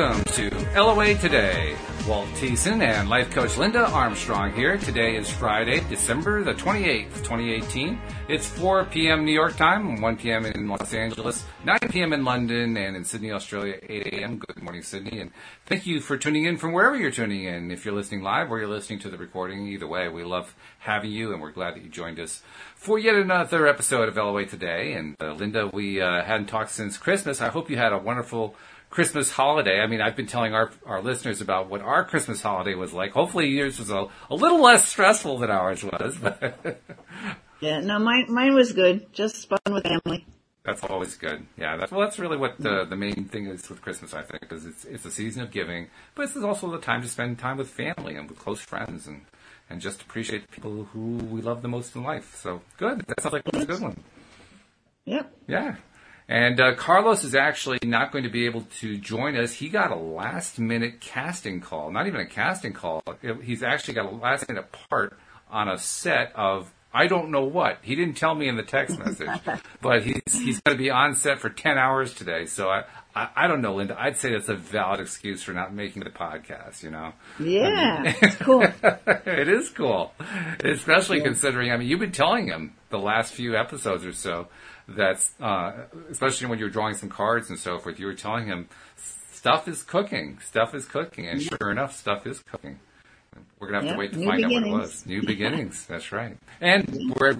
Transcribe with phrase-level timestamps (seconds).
[0.00, 1.76] Welcome to LOA Today.
[2.08, 4.78] Walt Thiessen and life coach Linda Armstrong here.
[4.78, 8.00] Today is Friday, December the 28th, 2018.
[8.26, 9.26] It's 4 p.m.
[9.26, 10.46] New York time, 1 p.m.
[10.46, 12.14] in Los Angeles, 9 p.m.
[12.14, 14.38] in London, and in Sydney, Australia, 8 a.m.
[14.38, 15.20] Good morning, Sydney.
[15.20, 15.32] And
[15.66, 17.70] thank you for tuning in from wherever you're tuning in.
[17.70, 21.12] If you're listening live or you're listening to the recording, either way, we love having
[21.12, 22.42] you and we're glad that you joined us
[22.74, 24.94] for yet another episode of LOA Today.
[24.94, 27.42] And uh, Linda, we uh, hadn't talked since Christmas.
[27.42, 28.56] I hope you had a wonderful
[28.90, 29.80] Christmas holiday.
[29.80, 33.12] I mean, I've been telling our, our listeners about what our Christmas holiday was like.
[33.12, 36.18] Hopefully yours was a, a little less stressful than ours was.
[37.60, 39.12] yeah, no, mine, mine was good.
[39.12, 40.26] Just fun with family.
[40.64, 41.46] That's always good.
[41.56, 44.40] Yeah, that's, well, that's really what the, the main thing is with Christmas, I think,
[44.42, 47.56] because it's, it's a season of giving, but it's also the time to spend time
[47.56, 49.22] with family and with close friends and,
[49.70, 52.36] and just appreciate the people who we love the most in life.
[52.36, 53.00] So good.
[53.06, 53.96] That sounds like a good one.
[55.06, 55.32] Yep.
[55.48, 55.76] Yeah.
[56.30, 59.52] And uh, Carlos is actually not going to be able to join us.
[59.52, 61.90] He got a last minute casting call.
[61.90, 63.02] Not even a casting call.
[63.42, 65.18] He's actually got a last minute part
[65.50, 67.78] on a set of I don't know what.
[67.82, 69.28] He didn't tell me in the text message,
[69.80, 72.46] but he's he's going to be on set for ten hours today.
[72.46, 73.96] So I, I, I don't know, Linda.
[73.98, 76.84] I'd say that's a valid excuse for not making the podcast.
[76.84, 77.12] You know?
[77.40, 78.62] Yeah, I mean, cool.
[78.82, 80.12] it is cool,
[80.64, 81.24] especially yeah.
[81.24, 81.72] considering.
[81.72, 84.46] I mean, you've been telling him the last few episodes or so
[84.96, 85.72] that's uh,
[86.10, 87.98] especially when you're drawing some cards and so forth.
[87.98, 88.68] You were telling him
[89.32, 92.78] stuff is cooking, stuff is cooking, and sure enough, stuff is cooking.
[93.58, 93.94] We're gonna have yep.
[93.94, 94.64] to wait to find beginnings.
[94.64, 95.06] out what it was.
[95.06, 95.86] New beginnings.
[95.86, 96.36] That's right.
[96.60, 97.36] And we're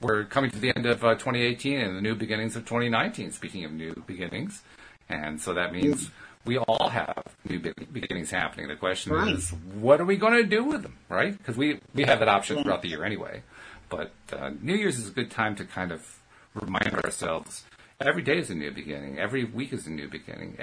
[0.00, 3.32] we're coming to the end of uh, 2018 and the new beginnings of 2019.
[3.32, 4.62] Speaking of new beginnings,
[5.08, 6.10] and so that means
[6.44, 8.68] we all have new beginnings happening.
[8.68, 9.34] The question right.
[9.34, 11.36] is, what are we going to do with them, right?
[11.36, 12.62] Because we we have that option yeah.
[12.64, 13.42] throughout the year anyway.
[13.88, 16.18] But uh, New Year's is a good time to kind of
[16.54, 17.64] remind ourselves
[18.06, 19.18] every day is a new beginning.
[19.18, 20.58] Every week is a new beginning.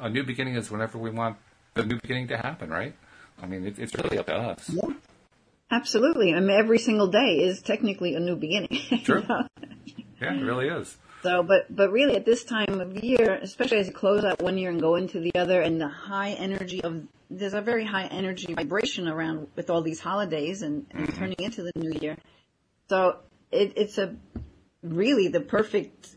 [0.00, 1.36] A new beginning is whenever we want
[1.74, 2.94] the new beginning to happen, right?
[3.42, 4.70] I mean, it, it's really up to us.
[4.70, 4.94] Yeah.
[5.70, 6.34] Absolutely.
[6.34, 8.68] I mean, every single day is technically a new beginning.
[9.04, 9.22] True.
[9.22, 9.46] you know?
[10.20, 10.96] Yeah, it really is.
[11.22, 14.58] So, but but really, at this time of year, especially as you close out one
[14.58, 18.06] year and go into the other, and the high energy of there's a very high
[18.06, 21.18] energy vibration around with all these holidays and, and mm-hmm.
[21.18, 22.16] turning into the new year.
[22.88, 23.16] So
[23.50, 24.14] it, it's a
[24.84, 26.16] really the perfect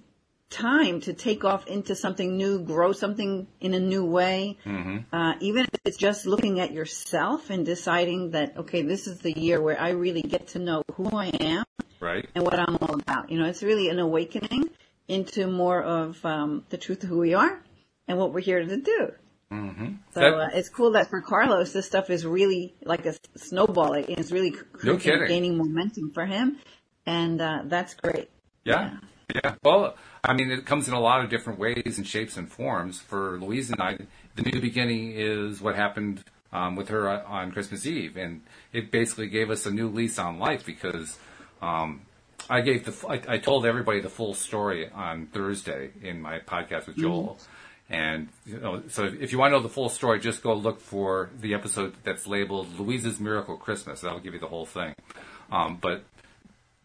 [0.50, 4.58] time to take off into something new, grow something in a new way.
[4.66, 5.14] Mm-hmm.
[5.14, 9.32] Uh, even if it's just looking at yourself and deciding that, okay, this is the
[9.32, 11.66] year where I really get to know who I am
[12.00, 12.28] right.
[12.34, 13.30] and what I'm all about.
[13.30, 14.70] You know, it's really an awakening
[15.08, 17.62] into more of um, the truth of who we are
[18.08, 19.12] and what we're here to do.
[19.52, 19.94] Mm-hmm.
[20.14, 23.94] So uh, it's cool that for Carlos, this stuff is really like a snowball.
[23.94, 26.58] It's really no gaining momentum for him,
[27.06, 28.30] and uh, that's great.
[28.68, 28.98] Yeah.
[29.34, 29.56] Yeah.
[29.64, 33.00] Well, I mean, it comes in a lot of different ways and shapes and forms.
[33.00, 33.98] For Louise and I,
[34.36, 36.24] the new beginning is what happened
[36.54, 38.42] um, with her on Christmas Eve, and
[38.72, 41.18] it basically gave us a new lease on life because
[41.62, 42.02] um,
[42.50, 46.88] I gave the I, I, told everybody the full story on Thursday in my podcast
[46.88, 47.38] with Joel.
[47.40, 47.94] Mm-hmm.
[47.94, 50.82] And you know, so if you want to know the full story, just go look
[50.82, 54.94] for the episode that's labeled "Louise's Miracle Christmas." That'll give you the whole thing.
[55.52, 56.04] Um, but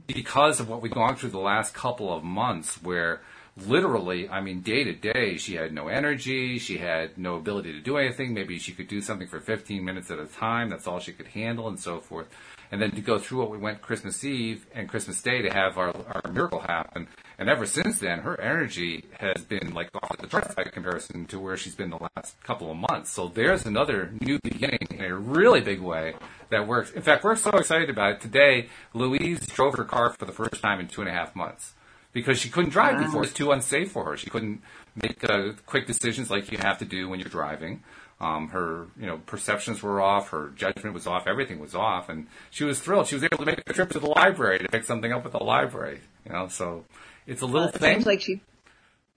[0.06, 3.20] because of what we've gone through the last couple of months where
[3.56, 6.58] literally, I mean, day to day, she had no energy.
[6.58, 8.34] She had no ability to do anything.
[8.34, 10.70] Maybe she could do something for 15 minutes at a time.
[10.70, 12.28] That's all she could handle and so forth.
[12.72, 15.76] And then to go through what we went Christmas Eve and Christmas Day to have
[15.76, 17.06] our, our miracle happen.
[17.38, 21.38] And ever since then, her energy has been like off the charts by comparison to
[21.38, 23.10] where she's been the last couple of months.
[23.10, 26.14] So there's another new beginning in a really big way
[26.48, 26.90] that works.
[26.92, 28.20] In fact, we're so excited about it.
[28.22, 31.74] Today, Louise drove her car for the first time in two and a half months
[32.12, 33.04] because she couldn't drive wow.
[33.04, 33.20] before.
[33.20, 34.16] It was too unsafe for her.
[34.16, 34.62] She couldn't
[34.94, 37.82] make uh, quick decisions like you have to do when you're driving.
[38.22, 40.30] Um, her, you know, perceptions were off.
[40.30, 41.26] Her judgment was off.
[41.26, 43.08] Everything was off, and she was thrilled.
[43.08, 45.32] She was able to make a trip to the library to pick something up at
[45.32, 46.00] the library.
[46.24, 46.84] You know, so
[47.26, 47.96] it's a little well, thing.
[47.96, 48.40] Seems like she.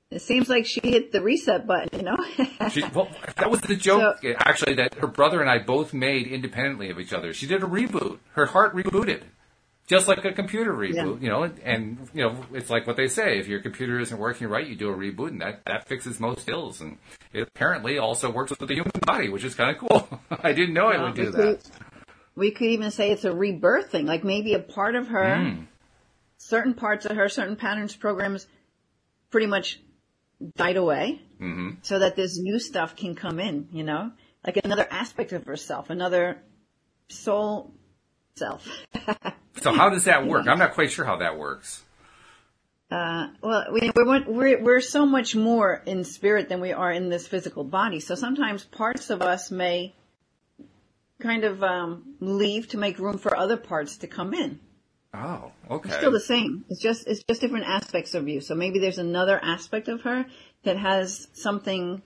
[0.10, 2.00] It seems like she hit the reset button.
[2.00, 2.18] You know.
[2.72, 6.26] she, well, that was the joke, so, actually, that her brother and I both made
[6.26, 7.32] independently of each other.
[7.32, 8.18] She did a reboot.
[8.34, 9.22] Her heart rebooted
[9.88, 11.04] just like a computer reboot, yeah.
[11.22, 14.48] you know, and, you know, it's like what they say, if your computer isn't working
[14.48, 16.82] right, you do a reboot and that, that fixes most ills.
[16.82, 16.98] And
[17.34, 20.22] it apparently also works with the human body, which is kind of cool.
[20.44, 21.42] I didn't know well, it would do that.
[21.42, 21.60] Could,
[22.36, 25.68] we could even say it's a rebirthing, like maybe a part of her, mm.
[26.38, 28.48] certain parts of her, certain patterns, programs
[29.30, 29.80] pretty much
[30.56, 31.72] died away mm-hmm.
[31.84, 34.12] so that this new stuff can come in, you know,
[34.46, 36.38] like another aspect of herself, another
[37.08, 37.74] soul
[38.36, 38.68] self.
[39.62, 40.48] So how does that work?
[40.48, 41.84] I'm not quite sure how that works.
[42.92, 47.10] Uh, well, we, we're, we're, we're so much more in spirit than we are in
[47.10, 48.00] this physical body.
[48.02, 49.96] So sometimes parts of us may
[51.20, 54.60] kind of um, leave to make room for other parts to come in.
[55.14, 55.88] Oh, okay.
[55.88, 56.66] It's still the same.
[56.70, 58.42] It's just it's just different aspects of you.
[58.42, 60.26] So maybe there's another aspect of her
[60.64, 62.02] that has something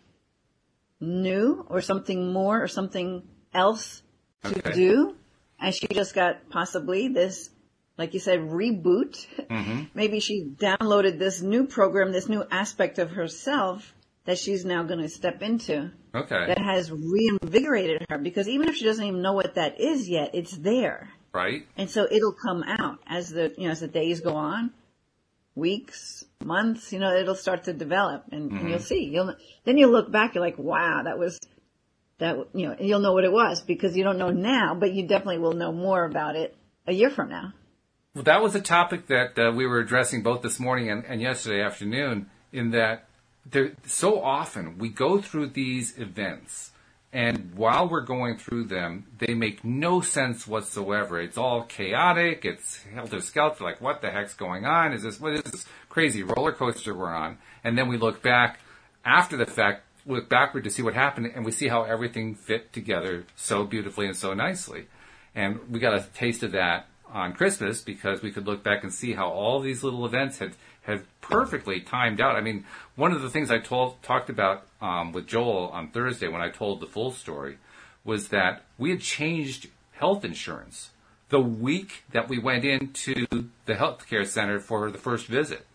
[0.99, 3.23] new or something more or something
[3.53, 4.03] else
[4.43, 4.71] to Okay.
[4.73, 5.15] do,
[5.61, 7.49] and she just got possibly this,
[7.97, 9.25] like you said, reboot.
[9.49, 9.83] Mm-hmm.
[9.93, 13.93] Maybe she downloaded this new program, this new aspect of herself
[14.25, 16.47] that she's now going to step into Okay.
[16.47, 18.17] that has reinvigorated her.
[18.17, 21.09] Because even if she doesn't even know what that is yet, it's there.
[21.33, 21.67] Right.
[21.77, 24.71] And so it'll come out as the, you know, as the days go on,
[25.55, 29.35] weeks, months, you know, it'll start to develop and, and you'll see, you'll,
[29.65, 31.37] then you'll look back, you're like, wow, that was,
[32.19, 35.07] that, you know, you'll know what it was because you don't know now, but you
[35.07, 36.55] definitely will know more about it
[36.85, 37.53] a year from now.
[38.13, 41.21] Well, that was a topic that uh, we were addressing both this morning and, and
[41.21, 42.29] yesterday afternoon.
[42.51, 43.07] In that,
[43.45, 46.71] there so often we go through these events,
[47.13, 51.21] and while we're going through them, they make no sense whatsoever.
[51.21, 52.45] It's all chaotic.
[52.45, 53.63] It's helter skelter.
[53.63, 54.93] Like, what the heck's going on?
[54.93, 57.37] Is this what is this crazy roller coaster we're on?
[57.63, 58.59] And then we look back
[59.05, 59.83] after the fact,
[60.15, 64.07] look backward to see what happened, and we see how everything fit together so beautifully
[64.07, 64.87] and so nicely.
[65.35, 68.93] And we got a taste of that on Christmas because we could look back and
[68.93, 70.53] see how all these little events had
[70.83, 72.35] had perfectly timed out.
[72.35, 72.65] I mean,
[72.95, 76.49] one of the things I told talked about um, with Joel on Thursday when I
[76.49, 77.57] told the full story
[78.03, 80.89] was that we had changed health insurance
[81.29, 85.65] the week that we went into the healthcare center for the first visit.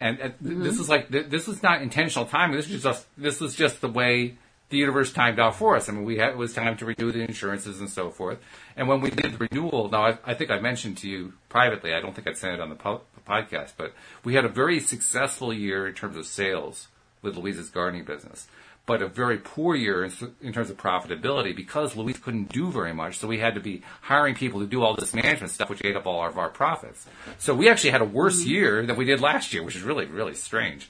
[0.00, 0.78] And, and th- this mm-hmm.
[0.78, 2.56] was like th- this was not intentional timing.
[2.56, 4.36] This was just this was just the way
[4.68, 5.88] the universe timed out for us.
[5.88, 8.38] I mean, we had it was time to renew the insurances and so forth.
[8.76, 11.94] And when we did the renewal, now I, I think I mentioned to you privately.
[11.94, 13.94] I don't think I'd said it on the, po- the podcast, but
[14.24, 16.88] we had a very successful year in terms of sales
[17.22, 18.48] with Louise's gardening business,
[18.86, 23.18] but a very poor year in, terms of profitability because Louise couldn't do very much.
[23.18, 25.96] So we had to be hiring people to do all this management stuff, which ate
[25.96, 27.04] up all of our profits.
[27.38, 28.50] So we actually had a worse mm-hmm.
[28.50, 30.88] year than we did last year, which is really really strange.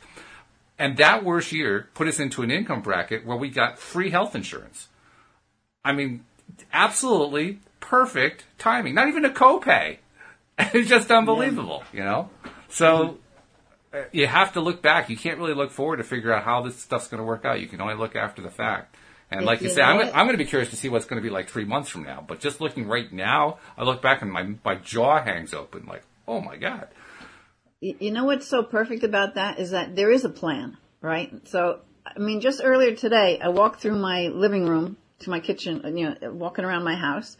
[0.78, 4.34] And that worse year put us into an income bracket where we got free health
[4.34, 4.88] insurance.
[5.82, 6.24] I mean,
[6.72, 8.94] absolutely perfect timing.
[8.94, 9.98] Not even a copay.
[10.58, 12.30] It's just unbelievable, you know?
[12.70, 13.18] So
[14.12, 15.08] you have to look back.
[15.08, 17.60] You can't really look forward to figure out how this stuff's going to work out.
[17.60, 18.94] You can only look after the fact.
[19.30, 20.00] And like you You say, I'm?
[20.00, 22.04] I'm going to be curious to see what's going to be like three months from
[22.04, 22.24] now.
[22.26, 26.04] But just looking right now, I look back and my, my jaw hangs open like,
[26.28, 26.88] oh my God.
[27.80, 31.46] You know what's so perfect about that is that there is a plan, right?
[31.48, 35.82] So, I mean, just earlier today, I walked through my living room to my kitchen,
[35.96, 37.36] you know, walking around my house,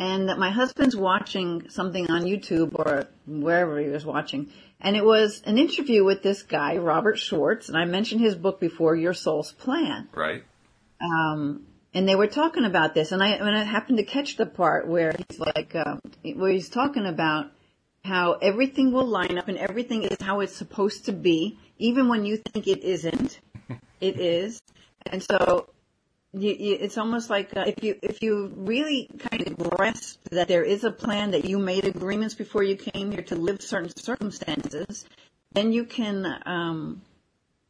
[0.00, 4.50] and that my husband's watching something on YouTube or wherever he was watching,
[4.80, 8.60] and it was an interview with this guy, Robert Schwartz, and I mentioned his book
[8.60, 10.42] before, Your Soul's Plan Right?
[11.02, 14.46] um, and they were talking about this, and I, and I happened to catch the
[14.46, 17.50] part where he's like, um, where he's talking about
[18.02, 22.24] how everything will line up and everything is how it's supposed to be, even when
[22.24, 23.38] you think it isn't.
[24.00, 24.62] it is,
[25.04, 25.68] and so
[26.32, 30.48] you, you, it's almost like uh, if you if you really kind of grasp that
[30.48, 33.90] there is a plan that you made agreements before you came here to live certain
[33.96, 35.04] circumstances,
[35.52, 37.02] then you can um,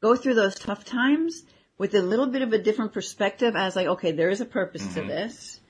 [0.03, 1.43] go through those tough times
[1.79, 4.87] with a little bit of a different perspective as like, okay, there is a purpose
[4.95, 5.61] to this.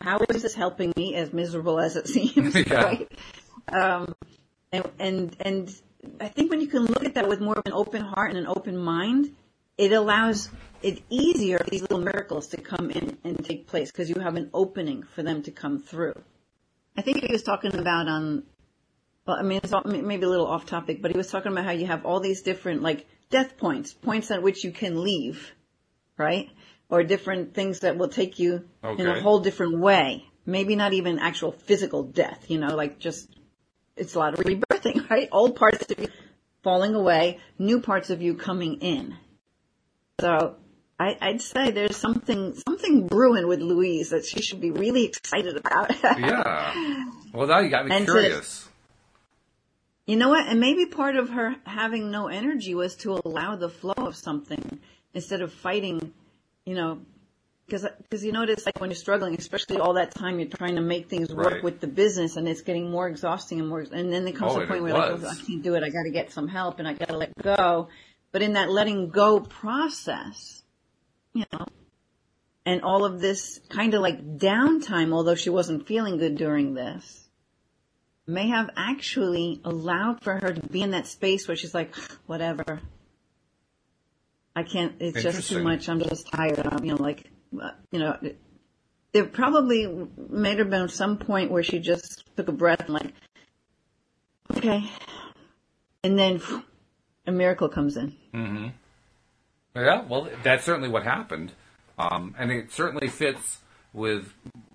[0.00, 2.82] How is this helping me, as miserable as it seems, Yeah.
[2.84, 3.12] right?
[3.68, 4.14] Um,
[4.70, 5.80] and, and, and
[6.20, 8.38] I think when you can look at that with more of an open heart and
[8.38, 9.34] an open mind,
[9.76, 10.48] it allows
[10.82, 14.36] it easier for these little miracles to come in and take place because you have
[14.36, 16.14] an opening for them to come through.
[16.96, 18.44] I think he was talking about on
[19.26, 21.64] well, I mean, it's all, maybe a little off topic, but he was talking about
[21.64, 25.52] how you have all these different, like, death points, points at which you can leave,
[26.16, 26.48] right?
[26.88, 30.24] Or different things that will take you in a whole different way.
[30.44, 33.28] Maybe not even actual physical death, you know, like just,
[33.96, 35.28] it's a lot of rebirthing, right?
[35.32, 36.08] Old parts of you
[36.62, 39.16] falling away, new parts of you coming in.
[40.20, 40.54] So,
[40.98, 45.56] I, I'd say there's something, something brewing with Louise that she should be really excited
[45.56, 45.94] about.
[46.18, 47.04] Yeah.
[47.34, 48.68] Well, now you got me And to- curious.
[50.06, 50.46] You know what?
[50.46, 54.78] And maybe part of her having no energy was to allow the flow of something
[55.14, 56.12] instead of fighting,
[56.64, 57.00] you know,
[57.66, 60.80] because because you notice like when you're struggling, especially all that time you're trying to
[60.80, 61.64] make things work Right.
[61.64, 63.80] with the business, and it's getting more exhausting and more.
[63.80, 65.82] And then there comes Oh, a point where you're like, oh, I can't do it.
[65.82, 67.88] I got to get some help, and I got to let go.
[68.30, 70.62] But in that letting go process,
[71.36, 71.66] you know,
[72.64, 77.24] and all of this kind of like downtime, although she wasn't feeling good during this,
[78.26, 81.94] may have actually allowed for her to be in that space where she's like,
[82.26, 82.80] whatever.
[84.54, 85.88] I can't, it's just too much.
[85.88, 86.60] I'm just tired.
[86.66, 88.38] I'm, you know, like, uh, you know, it-
[89.12, 89.86] there probably
[90.28, 93.14] may have been some point where she just took a breath and like,
[94.54, 94.82] okay.
[96.04, 96.42] And then
[97.26, 98.14] a miracle comes in.
[99.84, 101.52] Yeah, well, that's certainly what happened,
[101.98, 103.58] um, and it certainly fits
[103.92, 104.32] with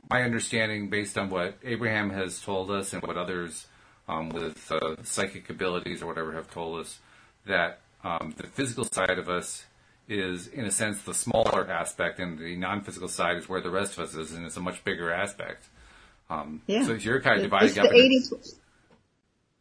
[0.10, 3.66] my understanding based on what Abraham has told us and what others
[4.08, 7.00] um, with uh, psychic abilities or whatever have told us
[7.46, 9.66] that um, the physical side of us
[10.08, 13.98] is, in a sense, the smaller aspect, and the non-physical side is where the rest
[13.98, 15.66] of us is, and it's a much bigger aspect.
[16.30, 16.84] Um, Yeah.
[16.84, 17.94] So you're kind of dividing the up.
[17.94, 18.22] 80,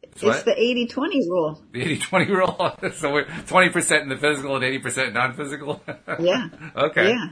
[0.03, 1.63] It's it's the 80-20 rule.
[1.73, 2.93] the 80-20 rule.
[2.95, 5.83] so we're 20% in the physical and 80% non-physical.
[6.21, 6.49] Yeah.
[6.77, 7.11] okay.
[7.11, 7.27] Yeah.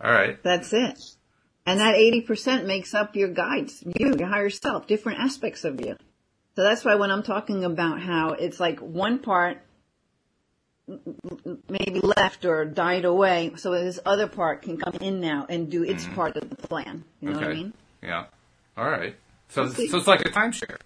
[0.00, 0.42] All right.
[0.42, 0.98] That's it.
[1.64, 5.96] And that 80% makes up your guides, you, your higher self, different aspects of you.
[6.54, 9.58] So that's why when I'm talking about how it's like one part
[11.68, 15.82] maybe left or died away, so this other part can come in now and do
[15.82, 16.14] its mm-hmm.
[16.14, 17.04] part of the plan.
[17.20, 17.46] You know okay.
[17.46, 17.72] what I mean?
[18.02, 18.24] Yeah.
[18.76, 19.16] All right.
[19.48, 20.78] So, so it's like a timeshare,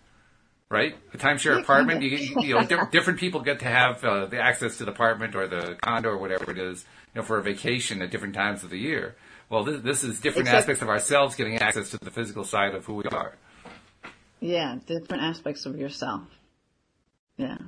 [0.71, 0.97] right?
[1.13, 2.11] A timeshare apartment, you,
[2.41, 5.47] you know, di- different people get to have uh, the access to the apartment or
[5.49, 6.85] the condo or whatever it is,
[7.15, 9.17] you know, for a vacation at different times of the year.
[9.49, 12.75] Well, this, this is different Except- aspects of ourselves getting access to the physical side
[12.75, 13.35] of who we are.
[14.39, 16.23] Yeah, different aspects of yourself.
[17.37, 17.59] Yeah.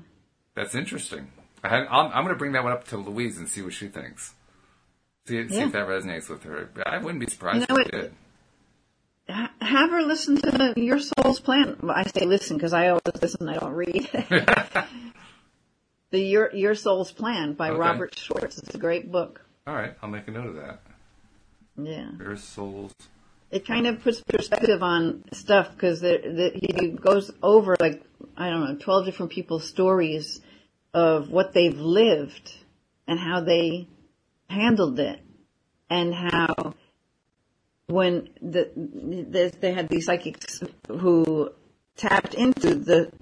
[0.55, 1.31] That's interesting.
[1.65, 3.73] I had, I'm, I'm going to bring that one up to Louise and see what
[3.73, 4.33] she thinks.
[5.27, 5.67] See, see Yeah.
[5.67, 6.71] if that resonates with her.
[6.87, 8.03] I wouldn't be surprised You know if it what?
[8.03, 8.15] did.
[9.29, 11.77] Ha- Have her listen to the, Your Soul's Plan.
[11.89, 14.09] I say listen because I always listen, I don't read.
[16.11, 17.79] the Your, Your Soul's Plan by Okay.
[17.79, 18.59] Robert Schwartz.
[18.59, 19.41] It's a great book.
[19.67, 20.81] All right, I'll make a note of that.
[21.77, 22.11] Yeah.
[22.19, 22.93] Your souls.
[23.51, 28.03] It kind of puts perspective on stuff because he goes over like,
[28.37, 30.41] I don't know, 12 different people's stories
[30.95, 32.53] of what they've lived
[33.07, 33.89] and how they
[34.49, 35.21] handled it
[35.91, 36.75] and how
[37.93, 41.51] when the, the they had these psychics who
[41.97, 43.13] tapped into the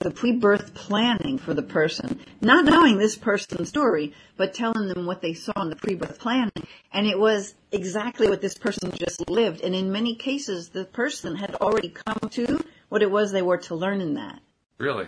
[0.00, 5.22] the pre-birth planning for the person, not knowing this person's story, but telling them what
[5.22, 6.52] they saw in the pre-birth planning.
[6.92, 9.62] And it was exactly what this person just lived.
[9.62, 13.56] And in many cases, the person had already come to what it was they were
[13.58, 14.40] to learn in that.
[14.76, 15.06] Really?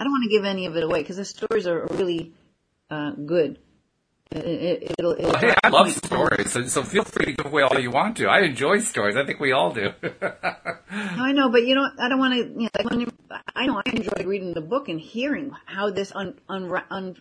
[0.00, 2.32] I don't want to give any of it away because the stories are really
[2.90, 3.58] uh, good.
[4.36, 7.62] It, it, it'll, it'll Hey, I love stories, so, so feel free to give away
[7.62, 8.26] all you want to.
[8.28, 9.16] I enjoy stories.
[9.16, 9.92] I think we all do.
[10.90, 12.40] I know, but you know, I don't want to.
[12.40, 13.12] You know, you,
[13.54, 17.16] I know I enjoy reading the book and hearing how this un, un, un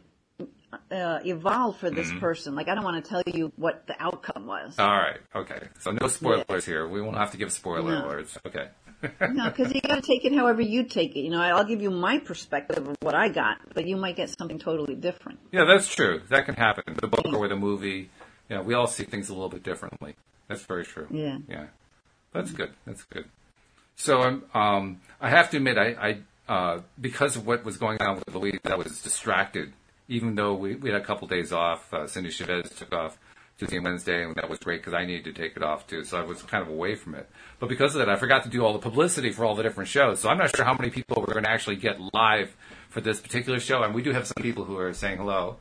[0.91, 1.95] uh, evolved for Mm-hmm.
[1.95, 2.55] this person.
[2.55, 4.79] Like I don't want to tell you what the outcome was.
[4.79, 5.19] all right.
[5.35, 5.67] Okay.
[5.79, 6.87] So no spoilers here.
[6.87, 8.07] We won't have to give spoiler No.
[8.07, 8.37] alerts.
[8.45, 8.69] Okay.
[9.03, 11.21] No, because you got to take it however you take it.
[11.21, 14.29] You know, I'll give you my perspective of what I got, but you might get
[14.29, 15.39] something totally different.
[15.51, 16.21] Yeah, that's true.
[16.29, 16.95] That can happen.
[16.99, 18.09] The book or the movie.
[18.49, 20.15] You know, we all see things a little bit differently.
[20.47, 21.07] That's very true.
[21.09, 21.37] Yeah.
[21.47, 21.65] Yeah.
[22.33, 22.71] That's good.
[22.85, 23.25] That's good.
[23.95, 26.17] So um, um, I have to admit, I,
[26.47, 29.73] I uh, because of what was going on with Louise, I was distracted.
[30.07, 33.17] Even though we, we had a couple days off, uh, Cindy Chavez took off
[33.61, 36.03] Tuesday and Wednesday, and that was great because I needed to take it off too.
[36.03, 37.29] So I was kind of away from it.
[37.59, 39.87] But because of that, I forgot to do all the publicity for all the different
[39.87, 40.19] shows.
[40.19, 42.55] So I'm not sure how many people we're going to actually get live
[42.89, 43.83] for this particular show.
[43.83, 45.57] And we do have some people who are saying hello.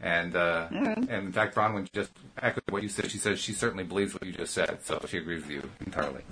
[0.00, 2.10] And uh, and in fact, Bronwyn just
[2.42, 3.08] echoed what you said.
[3.08, 6.22] She says she certainly believes what you just said, so she agrees with you entirely.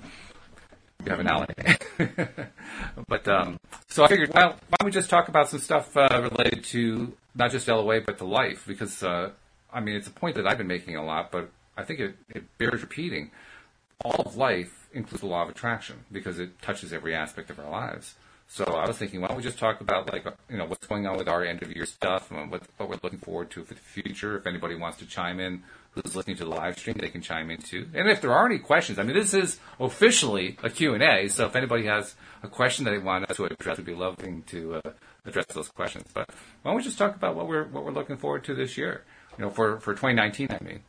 [1.05, 1.45] You have an ally.
[3.07, 6.29] but um, so I figured, well, why don't we just talk about some stuff uh,
[6.29, 8.65] related to not just LOA but to life?
[8.67, 9.31] Because uh,
[9.73, 12.15] I mean, it's a point that I've been making a lot, but I think it,
[12.29, 13.31] it bears repeating.
[14.05, 17.69] All of life includes the law of attraction because it touches every aspect of our
[17.69, 18.15] lives.
[18.47, 21.07] So I was thinking, why don't we just talk about like you know what's going
[21.07, 23.73] on with our end of year stuff and what what we're looking forward to for
[23.73, 24.37] the future.
[24.37, 27.49] If anybody wants to chime in, who's listening to the live stream, they can chime
[27.49, 27.87] in too.
[27.93, 31.27] And if there are any questions, I mean, this is officially a Q and A.
[31.29, 34.43] So if anybody has a question that they want us to address, we'd be loving
[34.47, 34.91] to uh,
[35.25, 36.05] address those questions.
[36.13, 36.29] But
[36.61, 39.03] why don't we just talk about what we're what we're looking forward to this year?
[39.37, 40.79] You know, for for 2019, I mean.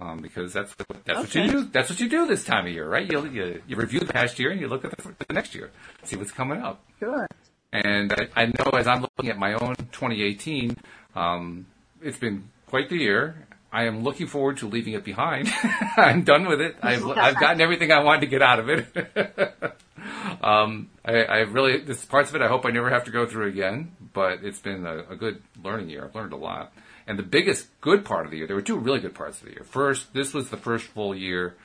[0.00, 1.64] Um, because that's what, that's what you do.
[1.64, 3.08] That's what you do this time of year, right?
[3.08, 5.70] You you, you review the past year and you look at the, the next year,
[6.02, 6.82] see what's coming up.
[6.98, 7.28] Sure.
[7.72, 10.76] And I, I know as I'm looking at my own 2018,
[11.14, 11.66] um,
[12.02, 13.46] it's been quite the year.
[13.72, 15.48] I am looking forward to leaving it behind.
[15.96, 16.76] I'm done with it.
[16.82, 18.86] I've, I've gotten everything I wanted to get out of it.
[20.42, 23.24] um, I, I really, this parts of it I hope I never have to go
[23.24, 26.04] through again, but it's been a, a good learning year.
[26.04, 26.72] I've learned a lot.
[27.12, 29.44] And the biggest good part of the year, there were two really good parts of
[29.44, 29.64] the year.
[29.64, 31.56] First, this was the first full year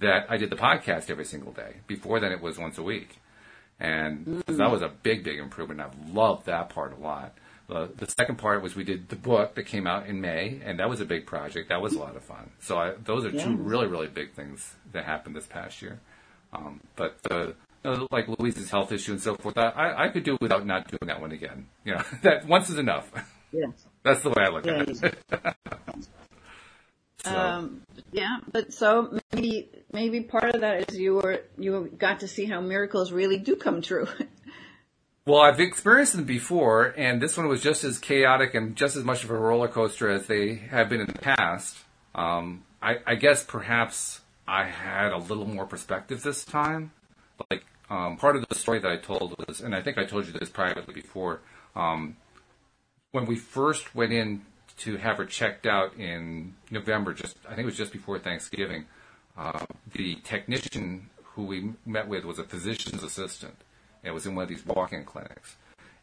[0.00, 1.76] that I did the podcast every single day.
[1.86, 3.20] Before then, it was once a week.
[3.78, 4.56] and mm-hmm.
[4.56, 5.80] that was a big, big improvement.
[5.80, 7.38] I loved that part a lot.
[7.70, 10.80] Uh, the second part was we did the book that came out in May, and
[10.80, 11.68] that was a big project.
[11.68, 12.50] That was a lot of fun.
[12.58, 16.00] So I, those are two really, really big things that happened this past year.
[16.52, 17.52] Um, but uh,
[18.10, 21.20] like Louise's health issue and so forth, I, I could do without not doing that
[21.20, 21.68] one again.
[21.84, 23.08] You know, that once is enough.
[23.52, 23.85] Yes.
[24.06, 25.18] That's the way I look yeah, at it.
[27.24, 27.36] so.
[27.36, 27.82] um,
[28.12, 32.44] yeah, but so maybe maybe part of that is you were you got to see
[32.44, 34.06] how miracles really do come true.
[35.28, 39.02] Well, I've experienced them before, and this one was just as chaotic and just as
[39.02, 41.76] much of a roller coaster as they have been in the past.
[42.14, 46.92] Um, I, I, guess perhaps I had a little more perspective this time.
[47.50, 50.28] Like um, part of the story that I told was, and I think I told
[50.28, 51.40] you this privately before.
[51.74, 52.16] Um,
[53.16, 54.42] when we first went in
[54.76, 58.84] to have her checked out in November, just I think it was just before Thanksgiving,
[59.38, 63.56] uh, the technician who we met with was a physician's assistant
[64.02, 65.56] it was in one of these walk-in clinics,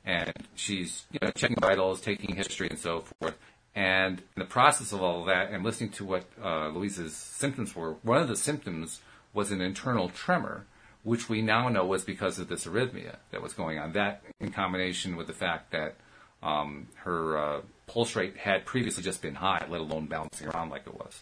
[0.05, 3.37] and she's you know checking vitals, taking history, and so forth.
[3.75, 7.75] And in the process of all of that, and listening to what uh, Louise's symptoms
[7.75, 9.01] were, one of the symptoms
[9.33, 10.65] was an internal tremor,
[11.03, 13.93] which we now know was because of this arrhythmia that was going on.
[13.93, 15.95] That, in combination with the fact that
[16.43, 20.85] um, her uh, pulse rate had previously just been high, let alone bouncing around like
[20.85, 21.21] it was.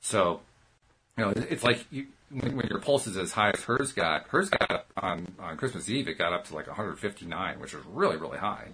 [0.00, 0.40] So,
[1.16, 4.28] you know, it's like you, when, when, your pulse is as high as hers got,
[4.28, 6.08] hers got on on Christmas Eve.
[6.08, 8.68] It got up to like 159, which is really really high.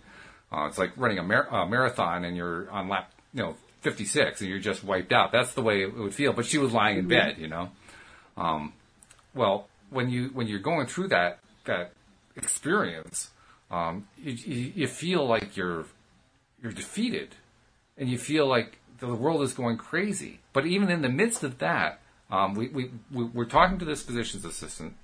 [0.52, 4.40] Uh, it's like running a, mar- a, marathon and you're on lap, you know, 56
[4.40, 5.32] and you're just wiped out.
[5.32, 6.32] That's the way it would feel.
[6.32, 7.70] But she was lying in bed, you know.
[8.36, 8.72] Um,
[9.34, 11.92] well, when you when you're going through that that
[12.36, 13.30] experience,
[13.70, 15.86] um, you, you, you feel like you're
[16.62, 17.34] you're defeated,
[17.98, 20.40] and you feel like the world is going crazy.
[20.52, 24.02] But even in the midst of that, um, we, we, we, are talking to this
[24.02, 24.96] physician's assistant,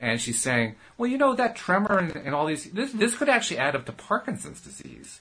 [0.00, 3.28] and she's saying, well, you know, that tremor and, and all these, this, this could
[3.28, 5.20] actually add up to Parkinson's disease,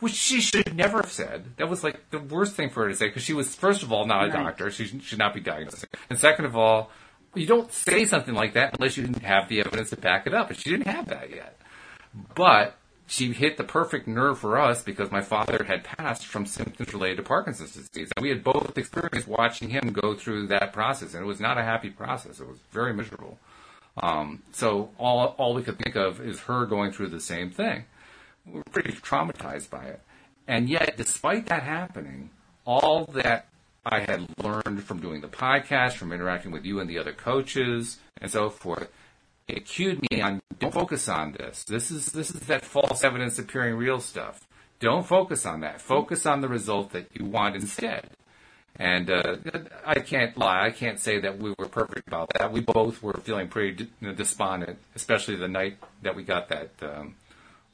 [0.00, 1.56] which she should never have said.
[1.56, 3.92] That was like the worst thing for her to say, because she was, first of
[3.92, 4.44] all, not a right.
[4.44, 4.70] doctor.
[4.70, 5.88] She should not be diagnosing.
[6.10, 6.90] And second of all,
[7.34, 10.50] you don't say something like that unless you have the evidence to back it up,
[10.50, 11.56] and she didn't have that yet.
[12.34, 16.92] But she hit the perfect nerve for us because my father had passed from symptoms
[16.92, 18.12] related to Parkinson's disease.
[18.16, 21.58] And we had both experienced watching him go through that process, and it was not
[21.58, 22.40] a happy process.
[22.40, 23.38] It was very miserable.
[24.00, 27.84] Um, so all all we could think of is her going through the same thing.
[28.46, 30.00] We were pretty traumatized by it,
[30.46, 32.30] and yet, despite that happening,
[32.64, 33.46] all that
[33.84, 37.98] I had learned from doing the podcast, from interacting with you and the other coaches,
[38.20, 38.88] and so forth,
[39.50, 41.64] it cued me on don't focus on this.
[41.64, 44.46] This is this is that false evidence appearing real stuff.
[44.78, 45.80] Don't focus on that.
[45.80, 48.10] Focus on the result that you want instead.
[48.76, 49.36] And uh,
[49.84, 50.64] I can't lie.
[50.64, 52.50] I can't say that we were perfect about that.
[52.52, 57.16] We both were feeling pretty despondent, especially the night that we got that um,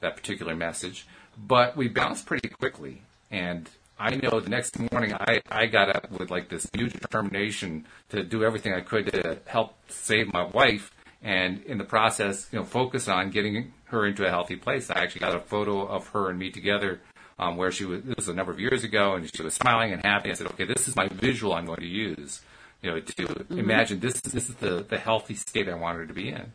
[0.01, 1.07] that particular message.
[1.37, 6.11] But we bounced pretty quickly, and I know the next morning I, I got up
[6.11, 10.91] with like this new determination to do everything I could to help save my wife
[11.23, 14.91] and in the process, you know, focus on getting her into a healthy place.
[14.91, 17.01] I actually got a photo of her and me together
[17.39, 19.93] um, where she was, this was a number of years ago, and she was smiling
[19.93, 20.31] and happy.
[20.31, 22.41] I said, okay, this is my visual I'm going to use,
[22.83, 23.59] you know, to mm-hmm.
[23.59, 26.53] imagine this, this is the, the healthy state I want her to be in.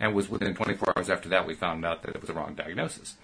[0.00, 2.32] And it was within 24 hours after that we found out that it was a
[2.32, 3.16] wrong diagnosis.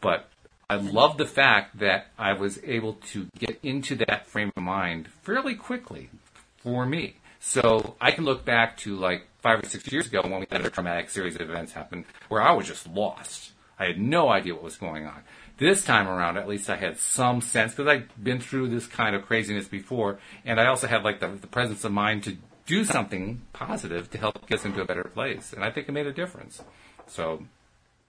[0.00, 0.28] But
[0.68, 5.08] I love the fact that I was able to get into that frame of mind
[5.22, 6.10] fairly quickly
[6.58, 7.16] for me.
[7.38, 10.66] So I can look back to like five or six years ago when we had
[10.66, 13.52] a traumatic series of events happen where I was just lost.
[13.78, 15.22] I had no idea what was going on.
[15.56, 19.14] This time around, at least I had some sense because I'd been through this kind
[19.14, 22.84] of craziness before, and I also had like the, the presence of mind to do
[22.84, 26.08] something positive to help get us into a better place, and I think it made
[26.08, 26.60] a difference.
[27.06, 27.46] So,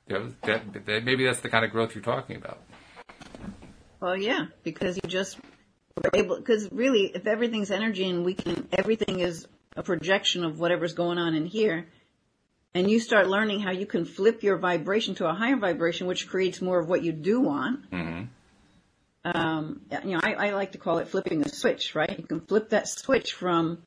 [0.10, 2.58] know, that, that, maybe that's the kind of growth you're talking about.
[4.00, 5.38] Well, yeah, because you just
[5.96, 6.38] were able.
[6.38, 9.48] Because really, if everything's energy and we can, everything is
[9.78, 11.88] a projection of whatever's going on in here,
[12.74, 16.28] and you start learning how you can flip your vibration to a higher vibration, which
[16.28, 17.90] creates more of what you do want.
[17.92, 18.24] Mm-hmm.
[19.24, 22.18] Um, you know, I, I, like to call it flipping a switch, right?
[22.18, 23.84] You can flip that switch from.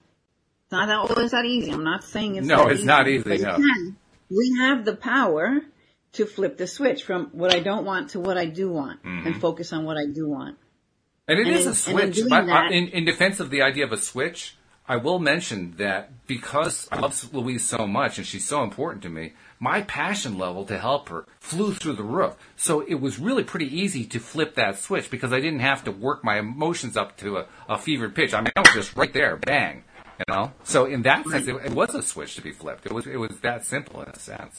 [0.65, 1.73] It's not always that easy.
[1.73, 3.39] I'm not saying it's no, it's easy, not easy.
[3.39, 3.57] No.
[3.57, 3.97] Can.
[4.29, 5.61] We have the power
[6.13, 9.27] to flip the switch from what I don't want to what I do want, mm-hmm.
[9.27, 10.59] and focus on what I do want.
[11.27, 12.19] And it and is in, a switch.
[12.19, 14.57] In, that, in, in defense of the idea of a switch,
[14.91, 19.09] I will mention that because I love Louise so much and she's so important to
[19.09, 22.35] me, my passion level to help her flew through the roof.
[22.57, 25.93] So it was really pretty easy to flip that switch because I didn't have to
[25.93, 28.35] work my emotions up to a, a fevered pitch.
[28.35, 29.85] I mean, I was just right there, bang,
[30.19, 30.51] you know.
[30.65, 32.85] So in that sense, it, it was a switch to be flipped.
[32.85, 34.59] It was it was that simple in a sense.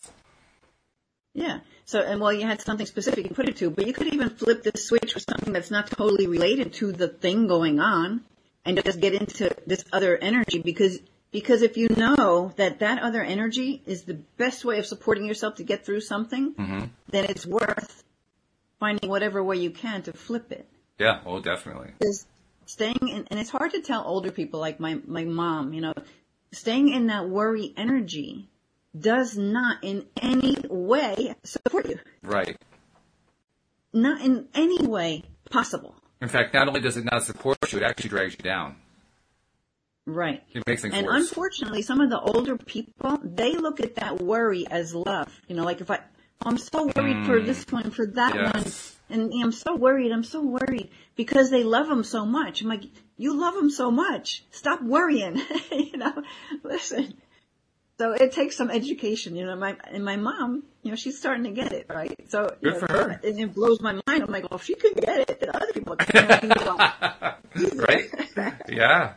[1.34, 1.60] Yeah.
[1.84, 4.30] So, and well, you had something specific you put it to, but you could even
[4.30, 8.24] flip the switch with something that's not totally related to the thing going on
[8.66, 11.00] and just get into this other energy because,
[11.32, 15.56] because if you know that that other energy is the best way of supporting yourself
[15.56, 16.86] to get through something, Mm-hmm.
[17.10, 18.04] then it's worth
[18.80, 20.68] finding whatever way you can to flip it.
[21.00, 21.22] Yeah.
[21.26, 21.92] Oh, definitely.
[22.00, 22.26] Because
[22.66, 25.94] staying in, and it's hard to tell older people like my, my mom, you know,
[26.52, 28.50] staying in that worry energy
[28.98, 32.00] does not in any way support you.
[32.22, 32.58] Right.
[33.94, 35.96] Not in any way possible.
[36.22, 38.76] In fact, not only does it not support you, it actually drags you down.
[40.06, 40.44] Right.
[40.54, 41.30] It makes things And worse.
[41.30, 45.30] unfortunately, some of the older people, they look at that worry as love.
[45.48, 46.00] You know, like if I,
[46.44, 48.54] I'm so worried for this one, for that Mm.
[48.54, 48.98] Yes.
[49.10, 52.62] one, and I'm so worried, I'm so worried because they love them so much.
[52.62, 52.84] I'm like,
[53.18, 54.44] you love them so much.
[54.52, 55.40] Stop worrying.
[55.72, 56.24] you know,
[56.64, 57.14] listen.
[58.02, 61.44] So it takes some education, you know, my, and my mom, you know, she's starting
[61.44, 62.20] to get it, right?
[62.30, 63.20] So, Good know, for her.
[63.24, 64.24] And it blows my mind.
[64.24, 66.52] I'm like, well, if she could get it, then other people can.
[67.76, 68.10] Right?
[68.68, 69.14] Yeah.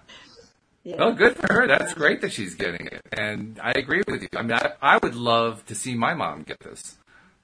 [0.83, 0.97] yeah.
[0.99, 1.67] Oh, good for her.
[1.67, 3.01] That's great that she's getting it.
[3.11, 4.29] And I agree with you.
[4.37, 6.99] I mean, I, I would love to see my mom get this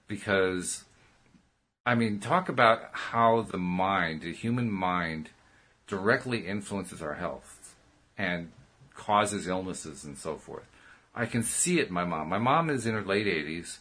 [0.08, 0.84] because,
[1.86, 5.30] I mean, talk about how the mind, the human mind,
[5.86, 7.74] directly influences our health
[8.18, 8.50] and
[8.94, 10.66] causes illnesses and so forth.
[11.14, 12.28] I can see it my mom.
[12.28, 13.78] My mom is in her late 80s.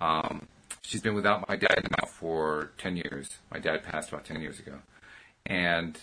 [0.00, 0.48] Um,
[0.82, 3.38] she's been without my dad now for 10 years.
[3.50, 4.78] My dad passed about 10 years ago.
[5.46, 5.98] And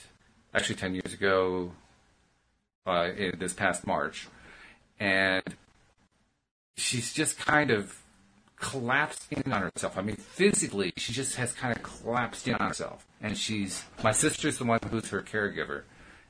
[0.53, 1.73] actually, 10 years ago,
[2.85, 4.27] uh, in this past March,
[4.99, 5.43] and
[6.75, 8.01] she's just kind of
[8.57, 9.97] collapsed in on herself.
[9.97, 13.05] I mean, physically, she just has kind of collapsed in on herself.
[13.21, 15.83] And she's my sister's the one who's her caregiver,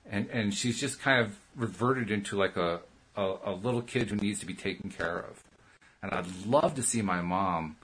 [0.09, 2.81] and and she's just kind of reverted into like a
[3.15, 5.43] a, a little kid who needs to be taken care of.
[6.01, 7.77] And I'd love to see my mom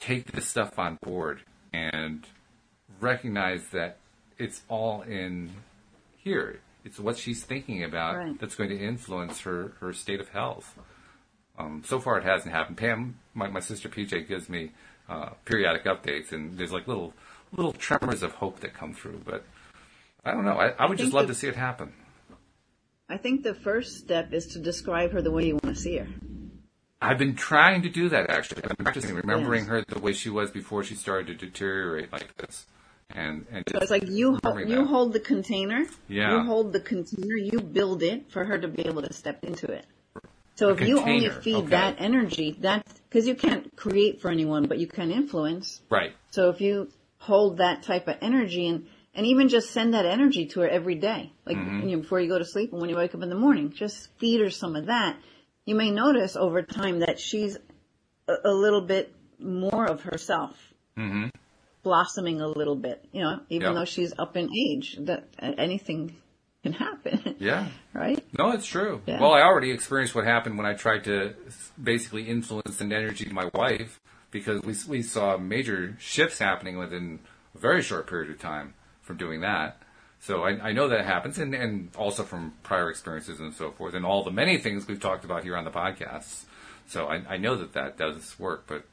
[0.00, 1.40] take this stuff on board
[1.72, 2.24] and
[3.00, 3.98] recognize that
[4.38, 5.50] it's all in
[6.16, 6.60] here.
[6.84, 8.38] It's what she's thinking about Right.
[8.40, 10.78] that's going to influence her, her state of health.
[11.58, 12.76] Um, so far, it hasn't happened.
[12.76, 14.70] Pam, my, my sister PJ, gives me
[15.08, 17.14] uh, periodic updates, and there's like little
[17.56, 19.20] little tremors of hope that come through.
[19.24, 19.42] But
[20.24, 20.52] I don't know.
[20.58, 21.92] I, I would just love the- to see it happen.
[23.08, 25.96] I think the first step is to describe her the way you want to see
[25.96, 26.06] her.
[27.00, 28.62] I've been trying to do that actually.
[28.68, 32.66] I'm practicing, remembering her the way she was before she started to deteriorate like this,
[33.10, 34.86] and and So it's like you hold, you that.
[34.86, 35.86] hold the container.
[36.08, 36.32] Yeah.
[36.32, 37.36] You hold the container.
[37.36, 39.86] You build it for her to be able to step into it.
[40.56, 41.68] So A if you only feed okay.
[41.68, 45.80] that energy, that because you can't create for anyone, but you can influence.
[45.88, 46.12] right.
[46.30, 48.86] So if you hold that type of energy and
[49.18, 51.88] and even just send that energy to her every day, like Mm-hmm.
[51.88, 53.72] you know, before you go to sleep and when you wake up in the morning,
[53.72, 55.16] just feed her some of that.
[55.66, 57.58] You may notice over time that she's
[58.28, 60.56] a, a little bit more of herself,
[60.96, 61.26] Mm-hmm.
[61.82, 63.04] blossoming a little bit.
[63.12, 63.74] You know, even Yeah.
[63.74, 66.14] though she's up in age, that anything
[66.62, 67.34] can happen.
[67.40, 67.68] Yeah.
[67.94, 68.24] right?
[68.38, 69.00] No, it's true.
[69.06, 69.20] Yeah.
[69.20, 71.34] Well, I already experienced what happened when I tried to
[71.82, 74.00] basically influence and energy my wife
[74.30, 77.18] because we we saw major shifts happening within
[77.54, 78.74] a very short period of time
[79.08, 79.78] from doing that.
[80.20, 83.94] So I, I know that happens, and, and also from prior experiences and so forth,
[83.94, 86.44] and all the many things we've talked about here on the podcast.
[86.86, 88.84] So I, I know that that does work, but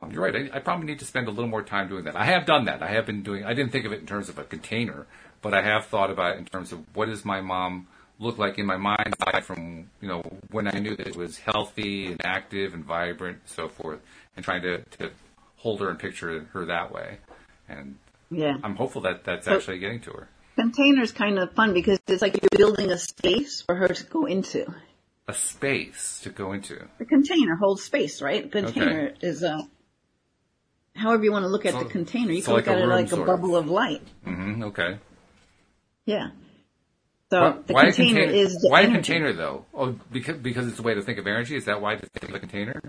[0.00, 0.50] um, you're right.
[0.52, 2.16] I, I probably need to spend a little more time doing that.
[2.16, 2.82] I have done that.
[2.82, 3.44] I have been doing.
[3.44, 5.06] I didn't think of it in terms of a container,
[5.42, 8.58] but I have thought about it in terms of what does my mom look like
[8.58, 12.24] in my mind's eye from you know when I knew that it was healthy and
[12.24, 14.00] active and vibrant, and so forth,
[14.36, 15.10] and trying to, to
[15.56, 17.18] hold her and picture her that way.
[17.68, 17.96] And
[18.30, 18.54] Yeah.
[18.62, 20.28] I'm hopeful that that's So- actually getting to her.
[20.56, 24.24] Container's kind of fun because it's like you're building a space for her to go
[24.24, 24.64] into.
[25.28, 26.82] A space to go into.
[26.98, 28.50] The container holds space, right?
[28.50, 29.58] Container is a,
[30.94, 32.32] however you want to look at So- the container.
[32.32, 33.26] You so can look like a at it like a sort of.
[33.26, 34.02] bubble of light.
[34.26, 34.98] Mm-hmm, Okay.
[36.06, 36.28] Yeah.
[37.30, 38.32] So Why, the why container, container?
[38.32, 39.66] is the why a container though?
[39.74, 41.56] Oh, because because it's a way to think of energy.
[41.56, 42.80] Is that why to think of a container?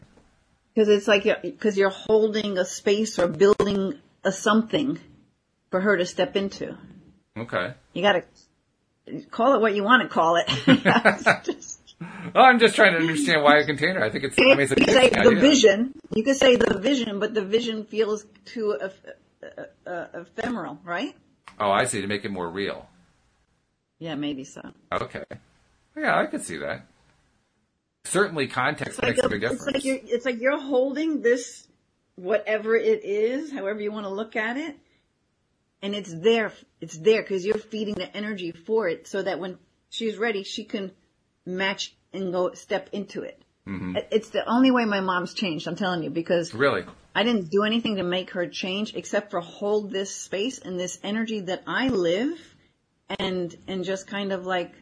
[0.75, 4.99] Because it's like you're, because you're holding a space or building a something
[5.71, 6.77] for her to step into.
[7.37, 7.73] Okay.
[7.93, 8.23] You got
[9.05, 10.47] to call it what you want to call it.
[11.45, 11.81] Just-
[12.35, 14.03] Oh, I'm just trying to understand why a container.
[14.03, 14.37] I think it's.
[14.37, 15.39] I mean, it's say the idea.
[15.39, 15.93] vision.
[16.13, 21.15] You could say the vision, but the vision feels too eph- uh, uh, ephemeral, right?
[21.59, 22.01] Oh, I see.
[22.01, 22.87] To make it more real.
[23.97, 24.61] Yeah, maybe so.
[24.91, 25.23] Okay.
[25.97, 26.85] Yeah, I could see that.
[28.05, 29.73] Certainly, context like, makes a big it's difference.
[29.73, 31.67] like you're it's like you're holding this
[32.15, 34.75] whatever it is, however you want to look at it,
[35.81, 36.51] and it's there.
[36.81, 39.57] It's there because you're feeding the energy for it, so that when
[39.89, 40.91] she's ready, she can
[41.45, 43.41] match and go step into it.
[43.67, 43.97] Mm-hmm.
[43.97, 45.67] It- It's the only way my mom's changed.
[45.67, 46.85] I'm telling you because Really?
[47.13, 50.99] I didn't do anything to make her change except for hold this space and this
[51.03, 52.37] energy that I live
[53.19, 54.73] and and just kind of like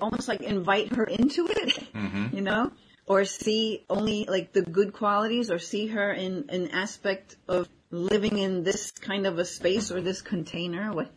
[0.00, 2.26] almost like invite her into it, mm-hmm.
[2.36, 2.70] you know?
[3.06, 8.38] Or see only like the good qualities or see her in an aspect of living
[8.38, 11.10] in this kind of a space or this container, what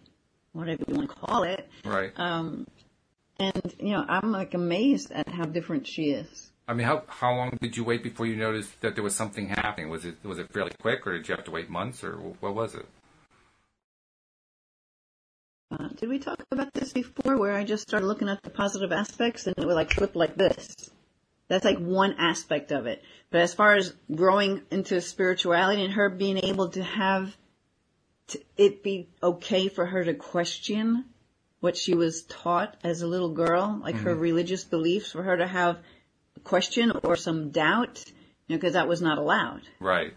[0.51, 1.69] whatever you want to call it.
[1.85, 2.11] Right.
[2.15, 2.67] Um
[3.39, 6.51] and you know, I'm like amazed at how different she is.
[6.67, 9.49] I mean, how how long did you wait before you noticed that there was something
[9.49, 9.89] happening?
[9.89, 12.55] Was it was it fairly quick, or did you have to wait months, or what
[12.55, 12.85] was it?
[15.71, 18.91] Uh, did we talk about this before where I just started looking at the positive
[18.91, 20.91] aspects and it would like flip like this?
[21.53, 23.03] That's like one aspect of it.
[23.29, 27.37] But as far as growing into spirituality and her being able to have
[28.29, 31.05] to, it be okay for her to question
[31.59, 34.19] what she was taught as a little girl, like her mm-hmm.
[34.19, 35.77] religious beliefs, for her to have
[36.37, 38.03] a question or some doubt,
[38.47, 39.61] you know, because that was not allowed.
[39.79, 40.15] Right.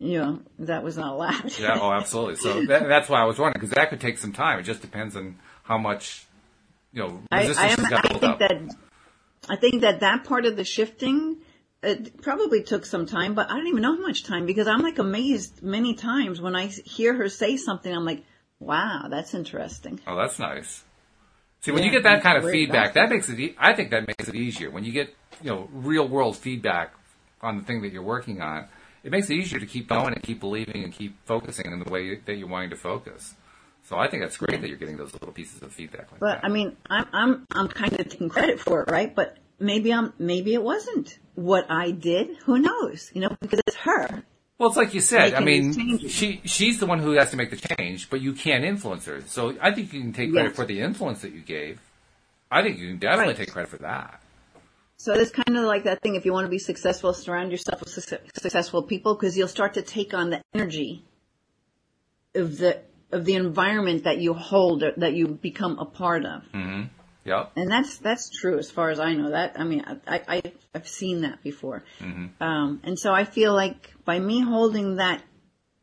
[0.00, 1.56] You know, that was not allowed.
[1.60, 1.78] Yeah.
[1.80, 2.36] Oh, absolutely.
[2.36, 4.58] So that, that's why I was wondering because that could take some time.
[4.58, 6.26] It just depends on how much
[6.92, 8.38] you know I, resistance I, am, she's got I built think up.
[8.40, 8.76] that
[9.48, 11.38] I think that that part of the shifting
[11.82, 14.82] it probably took some time, but I don't even know how much time because I'm
[14.82, 17.92] like amazed many times when I hear her say something.
[17.92, 18.24] I'm like,
[18.60, 20.00] wow, that's interesting.
[20.06, 20.84] Oh, that's nice.
[21.62, 23.38] See, when Yeah, you get that kind of feedback, that makes it.
[23.38, 24.70] E- I think that makes it easier.
[24.70, 26.92] When you get you know real world feedback
[27.40, 28.68] on the thing that you're working on,
[29.02, 31.90] it makes it easier to keep going and keep believing and keep focusing in the
[31.90, 33.34] way that you're wanting to focus.
[33.84, 36.40] So I think that's great that you're getting those little pieces of feedback like But
[36.40, 36.44] that.
[36.44, 39.14] I mean, I'm I'm I'm kind of taking credit for it, right?
[39.14, 42.36] But maybe I'm maybe it wasn't what I did.
[42.44, 43.10] Who knows?
[43.14, 44.22] You know, because it's her.
[44.58, 45.34] Well, it's like you said.
[45.34, 48.64] I mean, she she's the one who has to make the change, but you can't
[48.64, 49.22] influence her.
[49.26, 50.56] So I think you can take credit Yes.
[50.56, 51.80] for the influence that you gave.
[52.50, 53.36] I think you can definitely Right.
[53.38, 54.20] take credit for that.
[54.98, 56.14] So it's kind of like that thing.
[56.14, 59.74] If you want to be successful, surround yourself with suc- successful people because you'll start
[59.74, 61.04] to take on the energy
[62.36, 62.80] of the
[63.12, 66.42] of the environment that you hold or that you become a part of.
[67.24, 67.52] Yep.
[67.54, 69.30] And that's that's true as far as I know.
[69.30, 70.42] That I mean, I, I
[70.74, 71.84] I've seen that before.
[72.40, 75.22] Um, and so I feel like by me holding that,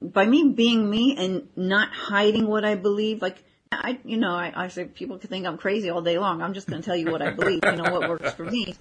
[0.02, 4.52] by me being me and not hiding what I believe, like I, you know, I,
[4.54, 6.42] I say people can think I'm crazy all day long.
[6.42, 7.62] I'm just going to tell you what I believe.
[7.64, 8.76] You know what works for me.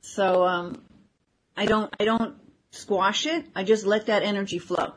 [0.00, 0.82] So um,
[1.56, 2.34] I don't I don't
[2.70, 3.46] squash it.
[3.54, 4.94] I just let that energy flow.